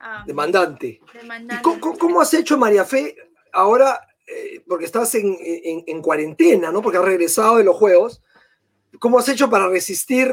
Um, 0.00 0.26
demandante. 0.26 1.00
demandante. 1.12 1.62
¿Cómo, 1.62 1.96
cómo, 1.98 2.20
has 2.20 2.34
hecho, 2.34 2.58
María 2.58 2.84
Fe, 2.84 3.16
ahora, 3.52 4.00
eh, 4.26 4.62
porque 4.66 4.86
estás 4.86 5.14
en, 5.14 5.36
en, 5.40 5.84
en, 5.86 6.02
cuarentena, 6.02 6.72
¿no? 6.72 6.82
Porque 6.82 6.98
has 6.98 7.04
regresado 7.04 7.56
de 7.58 7.64
los 7.64 7.76
juegos. 7.76 8.22
¿Cómo 8.98 9.18
has 9.18 9.28
hecho 9.28 9.48
para 9.48 9.68
resistir 9.68 10.32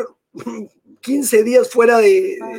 15 1.02 1.44
días 1.44 1.70
fuera 1.70 2.00
de, 2.00 2.40
ah. 2.42 2.54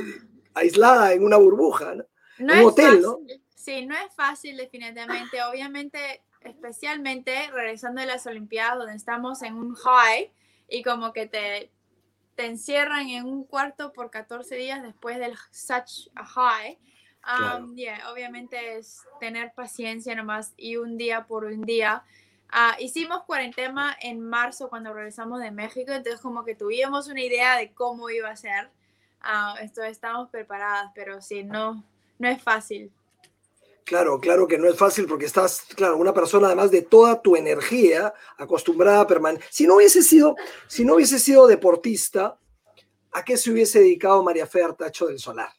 aislada 0.55 1.13
en 1.13 1.25
una 1.25 1.37
burbuja, 1.37 1.95
¿no? 1.95 2.05
no 2.39 2.55
un 2.55 2.65
hotel, 2.67 3.03
¿no? 3.03 3.19
Sí, 3.63 3.87
no 3.87 3.95
es 3.95 4.13
fácil 4.15 4.57
definitivamente. 4.57 5.43
Obviamente, 5.51 6.21
especialmente 6.41 7.49
regresando 7.53 8.01
de 8.01 8.09
las 8.09 8.27
Olimpiadas, 8.27 8.79
donde 8.79 8.97
estamos 8.97 9.43
en 9.43 9.55
un 9.55 9.75
high 9.75 10.33
y 10.69 10.83
como 10.83 11.13
que 11.13 11.27
te, 11.27 11.71
te 12.35 12.47
encierran 12.47 13.09
en 13.09 13.25
un 13.25 13.45
cuarto 13.45 13.93
por 13.93 14.11
14 14.11 14.57
días 14.57 14.83
después 14.83 15.19
del 15.19 15.37
such 15.53 16.09
a 16.17 16.25
high. 16.25 16.79
Um, 17.25 17.77
obviamente 18.11 18.79
es 18.79 19.03
tener 19.21 19.53
paciencia 19.55 20.13
nomás 20.17 20.55
y 20.57 20.77
un 20.77 20.99
día 20.99 21.25
por 21.27 21.45
un 21.45 21.63
día. 21.63 22.03
Uh, 22.53 22.83
hicimos 22.83 23.23
cuarentena 23.23 23.97
en 24.01 24.21
marzo 24.21 24.69
cuando 24.69 24.93
regresamos 24.93 25.41
de 25.41 25.53
México, 25.53 25.93
entonces 25.93 26.21
como 26.21 26.45
que 26.45 26.57
tuvimos 26.57 27.07
una 27.07 27.21
idea 27.21 27.57
de 27.57 27.71
cómo 27.73 28.11
iba 28.11 28.29
a 28.29 28.37
ser. 28.37 28.71
Uh, 29.23 29.57
esto, 29.61 29.85
estamos 29.85 30.31
preparadas, 30.31 30.91
pero 30.97 31.23
sí, 31.23 31.45
no, 31.45 31.85
no 32.19 32.29
es 32.29 32.43
fácil. 32.43 32.91
Claro, 33.85 34.21
claro 34.21 34.47
que 34.47 34.59
no 34.59 34.69
es 34.69 34.77
fácil 34.77 35.07
porque 35.07 35.27
estás, 35.27 35.63
claro, 35.75 35.97
una 35.97 36.15
persona 36.15 36.47
además 36.47 36.71
de 36.71 36.83
toda 36.83 37.21
tu 37.21 37.37
energía 37.37 38.15
acostumbrada 38.39 39.01
a 39.01 39.07
permanecer. 39.07 39.47
Si 39.51 39.67
no 39.67 39.77
hubiese 39.77 40.03
sido, 40.03 40.37
si 40.69 40.85
no 40.85 40.95
hubiese 40.95 41.19
sido 41.19 41.47
deportista, 41.47 42.39
¿a 43.11 43.25
qué 43.25 43.37
se 43.37 43.51
hubiese 43.51 43.81
dedicado 43.81 44.23
María 44.23 44.47
Fe 44.47 44.63
Artacho 44.63 45.07
del 45.07 45.19
Solar? 45.19 45.51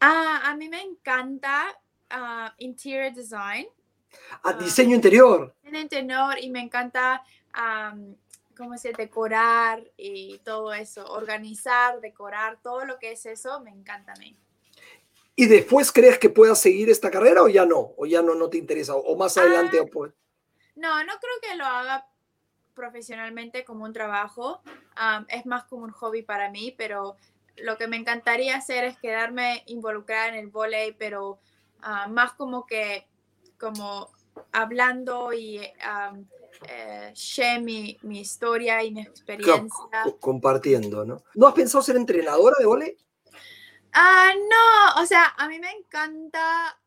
Ah, 0.00 0.42
a 0.44 0.56
mí 0.56 0.68
me 0.68 0.82
encanta 0.82 1.78
uh, 2.10 2.50
interior 2.58 3.12
design. 3.12 3.66
A 4.42 4.50
ah, 4.50 4.52
diseño 4.54 4.96
interior. 4.96 5.54
Diseño 5.62 5.80
interior 5.82 6.38
y 6.40 6.50
me 6.50 6.60
encanta, 6.60 7.22
¿cómo 8.56 8.76
se 8.76 8.92
decorar 8.92 9.82
y 9.96 10.38
todo 10.38 10.72
eso, 10.74 11.06
organizar, 11.06 12.00
decorar, 12.00 12.58
todo 12.60 12.84
lo 12.84 12.98
que 12.98 13.12
es 13.12 13.26
eso, 13.26 13.60
me 13.60 13.70
encanta 13.70 14.12
a 14.12 14.16
mí. 14.16 14.36
¿Y 15.40 15.46
después 15.46 15.90
crees 15.90 16.18
que 16.18 16.28
puedas 16.28 16.60
seguir 16.60 16.90
esta 16.90 17.10
carrera 17.10 17.42
o 17.42 17.48
ya 17.48 17.64
no? 17.64 17.94
¿O 17.96 18.04
ya 18.04 18.20
no, 18.20 18.34
no 18.34 18.50
te 18.50 18.58
interesa? 18.58 18.94
¿O 18.94 19.16
más 19.16 19.38
adelante? 19.38 19.78
Ah, 19.80 19.88
pues? 19.90 20.12
No, 20.76 21.02
no 21.02 21.12
creo 21.18 21.32
que 21.40 21.56
lo 21.56 21.64
haga 21.64 22.06
profesionalmente 22.74 23.64
como 23.64 23.86
un 23.86 23.94
trabajo. 23.94 24.60
es 25.28 25.46
más 25.46 25.64
como 25.64 25.84
un 25.84 25.92
hobby 25.92 26.20
para 26.20 26.50
mí, 26.50 26.74
pero 26.76 27.16
lo 27.56 27.78
que 27.78 27.88
me 27.88 27.96
encantaría 27.96 28.54
hacer 28.54 28.84
es 28.84 28.98
quedarme 28.98 29.62
involucrada 29.64 30.28
en 30.28 30.34
el 30.34 30.48
volei, 30.48 30.92
pero 30.92 31.38
ah, 31.80 32.06
más 32.06 32.34
como 32.34 32.66
que 32.66 33.06
como 33.58 34.10
hablando 34.52 35.32
y 35.32 35.56
eh, 35.56 37.12
share 37.14 37.62
mi, 37.62 37.96
mi, 38.02 38.20
historia 38.20 38.82
y 38.82 38.92
mi 38.92 39.00
experiencia. 39.00 40.04
compartiendo, 40.20 41.06
¿no? 41.06 41.22
¿No 41.34 41.46
has 41.46 41.54
pensado 41.54 41.82
ser 41.82 41.96
entrenadora 41.96 42.56
de 42.58 42.66
volei? 42.66 42.98
Ah, 43.92 44.32
no, 44.36 45.02
o 45.02 45.06
sea, 45.06 45.34
a 45.36 45.48
mí 45.48 45.58
me 45.58 45.70
encanta. 45.70 46.78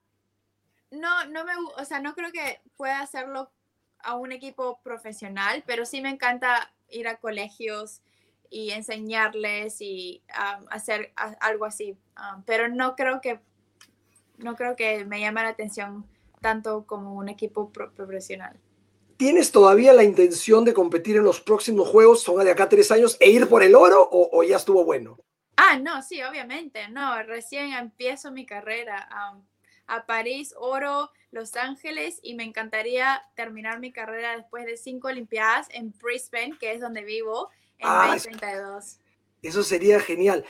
No, 0.92 1.26
no 1.26 1.44
me, 1.44 1.54
o 1.78 1.86
sea, 1.86 2.00
no 2.00 2.14
creo 2.14 2.32
que 2.32 2.62
pueda 2.78 3.00
hacerlo 3.02 3.52
a 4.00 4.16
un 4.16 4.32
equipo 4.32 4.80
profesional, 4.84 5.64
pero 5.66 5.86
sí 5.86 6.02
me 6.02 6.10
encanta 6.10 6.74
ir 6.90 7.08
a 7.08 7.18
colegios 7.18 8.02
y 8.50 8.72
enseñarles 8.72 9.82
y 9.82 10.22
hacer 10.70 11.14
algo 11.40 11.66
así. 11.66 11.98
pero 12.46 12.68
no 12.68 12.96
creo 12.96 13.20
que 13.22 13.40
no 14.38 14.56
creo 14.56 14.76
que 14.76 15.06
me 15.06 15.20
llame 15.20 15.42
la 15.42 15.50
atención 15.50 16.06
tanto 16.42 16.86
como 16.86 17.16
un 17.16 17.30
equipo 17.30 17.72
profesional. 17.72 18.60
¿Tienes 19.18 19.52
todavía 19.52 19.94
la 19.94 20.04
intención 20.04 20.66
de 20.66 20.74
competir 20.74 21.16
en 21.16 21.24
los 21.24 21.40
próximos 21.40 21.88
juegos, 21.88 22.22
son 22.22 22.44
de 22.44 22.52
acá 22.52 22.68
tres 22.68 22.92
años, 22.92 23.16
e 23.20 23.30
ir 23.30 23.48
por 23.48 23.64
el 23.64 23.76
oro 23.76 24.08
o 24.12 24.44
ya 24.44 24.58
estuvo 24.58 24.84
bueno? 24.84 25.18
Ah, 25.66 25.80
no, 25.80 26.02
sí, 26.02 26.22
obviamente, 26.22 26.90
no, 26.90 27.24
recién 27.24 27.72
empiezo 27.72 28.32
mi 28.32 28.46
carrera 28.46 29.08
a 29.88 30.06
París, 30.06 30.54
oro, 30.58 31.10
Los 31.32 31.56
Ángeles 31.56 32.20
y 32.22 32.34
me 32.36 32.44
encantaría 32.44 33.24
terminar 33.34 33.80
mi 33.80 33.94
carrera 33.94 34.36
después 34.36 34.66
de 34.66 34.76
cinco 34.76 35.08
Olimpiadas 35.08 35.68
en 35.72 35.94
Brisbane, 36.04 36.58
que 36.60 36.74
es 36.74 36.82
donde 36.82 37.06
vivo, 37.06 37.48
en 37.78 37.88
ah, 37.88 38.10
2032. 38.12 39.00
Eso 39.42 39.64
sería 39.64 40.02
genial. 40.02 40.44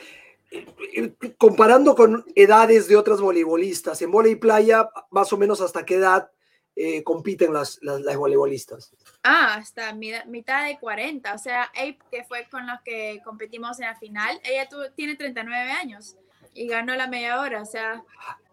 Comparando 1.38 1.94
con 1.94 2.24
edades 2.34 2.88
de 2.88 2.96
otras 2.96 3.20
voleibolistas, 3.20 4.02
en 4.02 4.10
volei 4.10 4.34
playa, 4.34 4.90
más 5.10 5.32
o 5.32 5.36
menos 5.36 5.60
hasta 5.60 5.86
qué 5.86 5.94
edad 5.94 6.32
eh, 6.76 7.02
compiten 7.02 7.52
las, 7.52 7.78
las, 7.82 8.16
voleibolistas? 8.16 8.92
Ah, 9.22 9.54
hasta 9.54 9.92
mitad 9.92 10.66
de 10.66 10.78
40. 10.78 11.34
O 11.34 11.38
sea, 11.38 11.64
Ape, 11.64 11.98
que 12.10 12.24
fue 12.24 12.46
con 12.50 12.66
los 12.66 12.80
que 12.84 13.20
competimos 13.24 13.78
en 13.80 13.86
la 13.86 13.96
final, 13.96 14.40
ella 14.44 14.68
tiene 14.94 15.16
39 15.16 15.70
años 15.70 16.16
y 16.52 16.66
ganó 16.66 16.94
la 16.94 17.06
media 17.06 17.40
hora. 17.40 17.62
O 17.62 17.66
sea, 17.66 18.04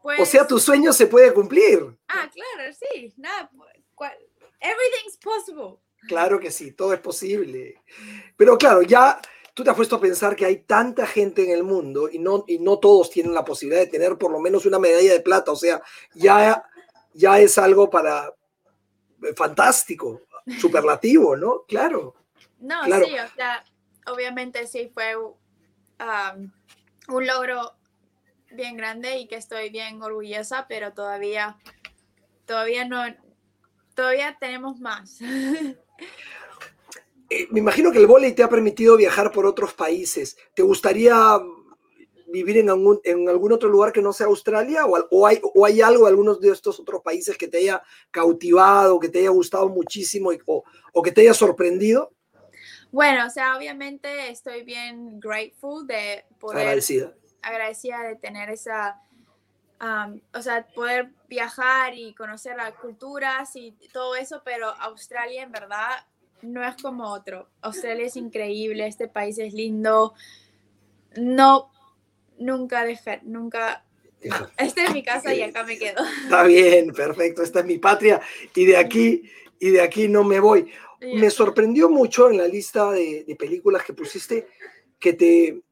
pues... 0.02 0.20
O 0.20 0.26
sea, 0.26 0.46
tu 0.46 0.60
sueño 0.60 0.94
se 0.94 1.08
puede 1.08 1.34
cumplir. 1.34 1.80
Ah, 2.08 2.30
claro, 2.32 2.74
sí. 2.74 3.14
Nada, 3.18 3.50
everything's 4.60 5.18
possible. 5.18 5.80
Claro 6.08 6.40
que 6.40 6.52
sí, 6.52 6.72
todo 6.72 6.94
es 6.94 7.00
posible. 7.00 7.82
Pero 8.36 8.58
claro, 8.58 8.82
ya 8.82 9.22
tú 9.54 9.64
te 9.64 9.70
has 9.70 9.76
puesto 9.76 9.98
a 9.98 10.02
pensar 10.02 10.36
que 10.36 10.46
hay 10.46 10.58
tanta 10.64 11.06
gente 11.06 11.44
en 11.44 11.52
el 11.52 11.64
mundo 11.64 12.10
y 12.12 12.20
no, 12.20 12.44
y 12.48 12.58
no 12.60 12.80
todos 12.80 13.10
tienen 13.10 13.34
la 13.34 13.46
posibilidad 13.46 13.82
de 13.82 13.92
tener 13.92 14.18
por 14.18 14.32
lo 14.32 14.40
menos 14.40 14.66
una 14.66 14.80
medalla 14.80 15.14
de 15.14 15.20
plata. 15.20 15.52
O 15.52 15.56
sea, 15.56 15.82
ya 16.16 16.64
ya 17.14 17.40
es 17.40 17.58
algo 17.58 17.90
para 17.90 18.34
eh, 19.24 19.34
fantástico, 19.36 20.22
superlativo, 20.60 21.36
¿no? 21.36 21.64
Claro. 21.68 22.16
No, 22.60 22.84
sí, 22.86 22.92
o 22.92 23.36
sea, 23.36 23.64
obviamente 24.08 24.68
sí 24.68 24.92
fue 24.94 25.16
un 25.16 27.28
logro 27.28 27.74
bien 28.52 28.78
grande 28.78 29.18
y 29.18 29.28
que 29.28 29.36
estoy 29.36 29.70
bien 29.70 30.02
orgullosa, 30.02 30.66
pero 30.68 30.94
todavía, 30.94 31.58
todavía 32.46 32.88
no, 32.88 33.04
todavía 33.96 34.38
tenemos 34.40 34.80
más. 34.80 35.20
Eh, 37.34 37.48
me 37.50 37.62
imagino 37.62 37.94
que 37.94 37.98
el 37.98 38.08
vóley 38.08 38.34
te 38.34 38.44
ha 38.44 38.50
permitido 38.50 38.98
viajar 38.98 39.32
por 39.32 39.46
otros 39.46 39.74
países. 39.74 40.36
¿Te 40.54 40.64
gustaría 40.64 41.40
vivir 42.32 42.58
en 42.58 42.70
algún, 42.70 43.00
en 43.04 43.28
algún 43.30 43.52
otro 43.52 43.70
lugar 43.70 43.92
que 43.92 44.02
no 44.02 44.14
sea 44.14 44.28
Australia? 44.28 44.86
¿O, 44.86 45.28
hay, 45.28 45.40
¿O 45.42 45.66
hay 45.66 45.82
algo 45.82 46.06
de 46.06 46.10
algunos 46.10 46.40
de 46.40 46.50
estos 46.50 46.80
otros 46.80 47.02
países 47.02 47.38
que 47.38 47.48
te 47.48 47.58
haya 47.58 47.82
cautivado, 48.10 49.00
que 49.00 49.10
te 49.10 49.20
haya 49.20 49.30
gustado 49.30 49.70
muchísimo 49.70 50.32
o, 50.46 50.64
o, 50.94 51.02
que 51.02 51.12
te 51.12 51.22
haya 51.22 51.34
sorprendido? 51.34 52.12
Bueno, 52.92 53.26
o 53.26 53.30
sea, 53.30 53.58
obviamente 53.58 54.30
estoy 54.30 54.64
bien 54.64 55.20
grateful 55.20 55.86
de 55.86 56.26
poder... 56.40 56.60
Agradecida. 56.60 57.14
Agradecida 57.42 58.04
de 58.04 58.16
tener 58.16 58.50
esa... 58.50 59.02
o 60.34 60.42
sea, 60.42 60.68
poder 60.74 61.12
viajar 61.28 61.94
y 61.96 62.14
conocer 62.14 62.58
las 62.58 62.74
culturas 62.74 63.56
y 63.56 63.76
todo 63.94 64.16
eso, 64.16 64.42
pero 64.44 64.68
Australia 64.68 65.44
en 65.44 65.52
verdad 65.52 66.06
no 66.42 66.64
es 66.66 66.76
como 66.82 67.12
otro. 67.12 67.50
Australia 67.62 68.06
es 68.06 68.16
increíble, 68.16 68.88
este 68.88 69.08
país 69.08 69.38
es 69.38 69.54
lindo. 69.54 70.14
No 71.16 71.72
nunca 72.38 72.84
dejar, 72.86 73.24
nunca... 73.24 73.86
Esta 74.58 74.84
es 74.84 74.94
mi 74.94 75.04
casa 75.04 75.34
y 75.34 75.42
acá 75.42 75.64
me 75.64 75.78
quedo. 75.78 76.04
Está 76.24 76.44
bien, 76.44 76.94
perfecto, 76.94 77.42
esta 77.42 77.62
es 77.62 77.66
mi 77.66 77.80
patria 77.80 78.22
y 78.54 78.66
de 78.66 78.78
aquí, 78.78 79.24
y 79.60 79.70
de 79.72 79.82
aquí 79.82 80.08
no 80.08 80.24
me 80.24 80.40
voy. 80.40 80.72
Me 81.02 81.32
sorprendió 81.32 81.90
mucho 81.90 82.30
en 82.30 82.38
la 82.38 82.48
lista 82.48 82.92
de, 82.92 83.36
películas 83.38 83.84
que 83.84 83.94
pusiste 83.94 84.48
que 85.00 85.14
te, 85.14 85.64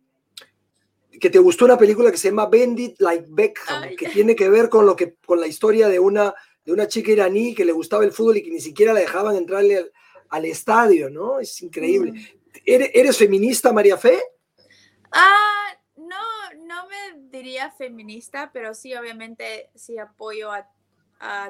que 1.19 1.30
te 1.30 1.38
gustó 1.38 1.65
una 1.65 1.78
película 1.78 2.10
que 2.10 2.17
se 2.17 2.30
llama 2.30 2.48
Bendit 2.48 3.00
Like 3.00 3.28
Beckham, 3.30 3.95
que 3.95 4.10
tiene 4.10 4.36
que 4.36 4.50
ver 4.50 4.69
con, 4.69 4.88
lo 4.88 4.95
que, 4.95 5.17
con 5.24 5.39
la 5.39 5.45
historia 5.45 5.88
de 5.88 6.00
una, 6.00 6.34
de 6.65 6.74
una 6.74 6.88
chica 6.88 7.12
iraní 7.12 7.54
que 7.54 7.63
le 7.63 7.72
gustaba 7.72 8.04
el 8.04 8.12
fútbol 8.12 8.38
y 8.38 8.43
que 8.43 8.50
ni 8.50 8.60
siquiera 8.60 8.91
la 8.91 9.02
dejaban 9.02 9.36
entrarle 9.36 9.91
al, 10.30 10.45
estadio, 10.45 11.12
¿no? 11.12 11.39
Es 11.39 11.62
increíble. 11.62 12.12
Mm. 12.13 12.24
¿Eres, 12.65 12.89
¿Eres, 12.93 13.17
feminista, 13.17 13.72
María 13.72 13.98
Fe? 13.98 14.19
Ah, 15.12 15.79
no 16.57 16.88
me 16.88 17.19
diría 17.29 17.71
feminista, 17.71 18.51
pero 18.51 18.73
sí, 18.73 18.93
obviamente, 18.95 19.69
sí 19.75 19.97
apoyo 19.97 20.51
a, 20.51 20.67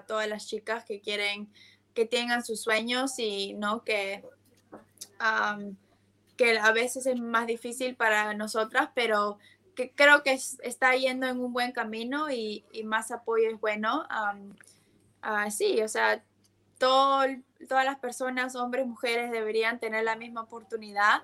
todas 0.07 0.27
las 0.27 0.47
chicas 0.47 0.83
que 0.83 0.99
quieren, 0.99 1.47
que 1.93 2.05
tengan 2.05 2.43
sus 2.43 2.63
sueños 2.63 3.19
y 3.19 3.53
no 3.53 3.83
que, 3.83 4.23
que 6.35 6.57
a 6.57 6.71
veces 6.71 7.05
es 7.05 7.21
más 7.21 7.45
difícil 7.45 7.95
para 7.95 8.33
nosotras, 8.33 8.89
pero 8.95 9.38
que 9.75 9.91
creo 9.91 10.23
que 10.23 10.39
está 10.63 10.95
yendo 10.95 11.27
en 11.27 11.39
un 11.39 11.53
buen 11.53 11.71
camino 11.71 12.31
y, 12.31 12.65
más 12.83 13.12
apoyo 13.12 13.49
es 13.49 13.59
bueno. 13.59 14.07
sí, 15.51 15.81
o 15.83 15.88
sea, 15.88 16.23
todo, 16.79 17.25
todas 17.67 17.85
las 17.85 17.99
personas, 17.99 18.55
hombres, 18.55 18.88
mujeres, 18.88 19.29
deberían 19.29 19.79
tener 19.79 20.03
la 20.03 20.15
misma 20.15 20.41
oportunidad 20.41 21.21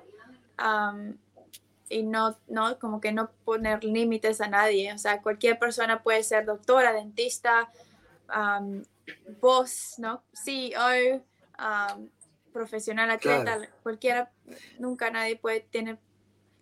y 1.89 2.03
no, 2.03 2.37
no, 2.47 2.79
como 2.79 2.99
que 2.99 3.11
no 3.11 3.31
poner 3.43 3.83
límites 3.83 4.41
a 4.41 4.47
nadie. 4.47 4.91
O 4.93 4.97
sea, 4.97 5.21
cualquier 5.21 5.59
persona 5.59 6.01
puede 6.01 6.23
ser 6.23 6.45
doctora, 6.45 6.93
dentista, 6.93 7.69
voz, 9.39 9.95
¿no? 9.97 10.23
CEO, 10.33 11.23
profesional, 12.51 13.11
atleta, 13.11 13.59
cualquiera, 13.83 14.31
nunca 14.79 15.09
nadie 15.09 15.35
puede, 15.35 15.61
tener 15.61 15.99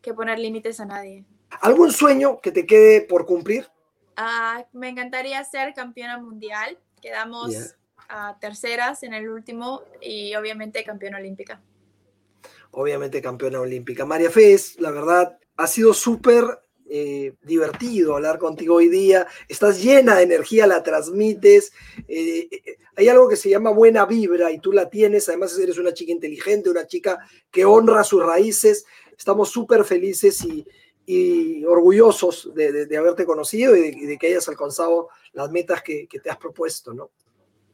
que 0.02 0.14
poner 0.14 0.40
límites 0.40 0.80
a 0.80 0.86
nadie. 0.86 1.26
¿Algún 1.62 1.92
sueño 1.92 2.42
que 2.42 2.52
te 2.52 2.66
quede 2.66 3.02
por 3.02 3.26
cumplir? 3.26 3.70
Ah, 4.16 4.66
me 4.74 4.90
encantaría 4.90 5.44
ser 5.44 5.74
campeona 5.74 6.18
mundial. 6.18 6.78
Quedamos 7.02 7.76
a 8.10 8.38
terceras 8.40 9.04
en 9.04 9.14
el 9.14 9.30
último 9.30 9.82
y 10.02 10.36
obviamente 10.36 10.84
campeona 10.84 11.18
olímpica. 11.18 11.62
Obviamente 12.74 13.22
campeona 13.22 13.62
olímpica. 13.62 14.06
María 14.06 14.32
Fez, 14.32 14.80
la 14.80 14.92
verdad, 14.92 15.38
ha 15.58 15.68
sido 15.68 15.94
súper 15.94 16.44
eh, 16.90 17.34
divertido 17.42 18.16
hablar 18.16 18.38
contigo 18.38 18.76
hoy 18.76 18.90
día. 18.90 19.26
Estás 19.48 19.82
llena 19.82 20.16
de 20.16 20.24
energía, 20.24 20.68
la 20.68 20.84
transmites. 20.84 21.72
Eh, 22.08 22.48
eh, 22.52 22.78
hay 22.96 23.08
algo 23.08 23.30
que 23.30 23.36
se 23.36 23.50
llama 23.50 23.72
buena 23.72 24.06
vibra 24.06 24.52
y 24.52 24.60
tú 24.60 24.72
la 24.72 24.90
tienes. 24.90 25.30
Además, 25.30 25.58
eres 25.58 25.78
una 25.78 25.94
chica 25.94 26.12
inteligente, 26.12 26.70
una 26.70 26.86
chica 26.86 27.20
que 27.50 27.66
honra 27.66 28.04
sus 28.04 28.24
raíces. 28.24 28.86
Estamos 29.18 29.50
súper 29.50 29.86
felices 29.86 30.44
y, 30.46 31.66
orgullosos 31.66 32.54
de, 32.54 32.98
haberte 32.98 33.26
conocido 33.26 33.76
y 33.76 34.06
de, 34.06 34.18
que 34.18 34.28
hayas 34.28 34.48
alcanzado 34.48 35.10
las 35.34 35.52
metas 35.52 35.82
que, 35.82 36.08
te 36.08 36.30
has 36.30 36.38
propuesto, 36.38 36.94
¿no? 36.94 37.12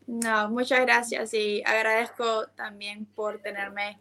No, 0.07 0.49
muchas 0.49 0.81
gracias 0.81 1.33
y 1.33 1.61
agradezco 1.63 2.47
también 2.55 3.05
por 3.05 3.39
tenerme 3.41 3.99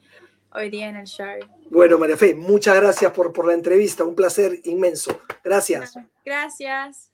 hoy 0.54 0.70
día 0.70 0.88
en 0.88 0.96
el 0.96 1.06
show. 1.06 1.38
Bueno, 1.70 1.98
María 1.98 2.16
Fe, 2.16 2.34
muchas 2.34 2.76
gracias 2.76 3.12
por, 3.12 3.32
por 3.32 3.46
la 3.46 3.54
entrevista, 3.54 4.04
un 4.04 4.14
placer 4.14 4.60
inmenso. 4.64 5.20
Gracias. 5.44 5.94
Gracias. 6.24 7.07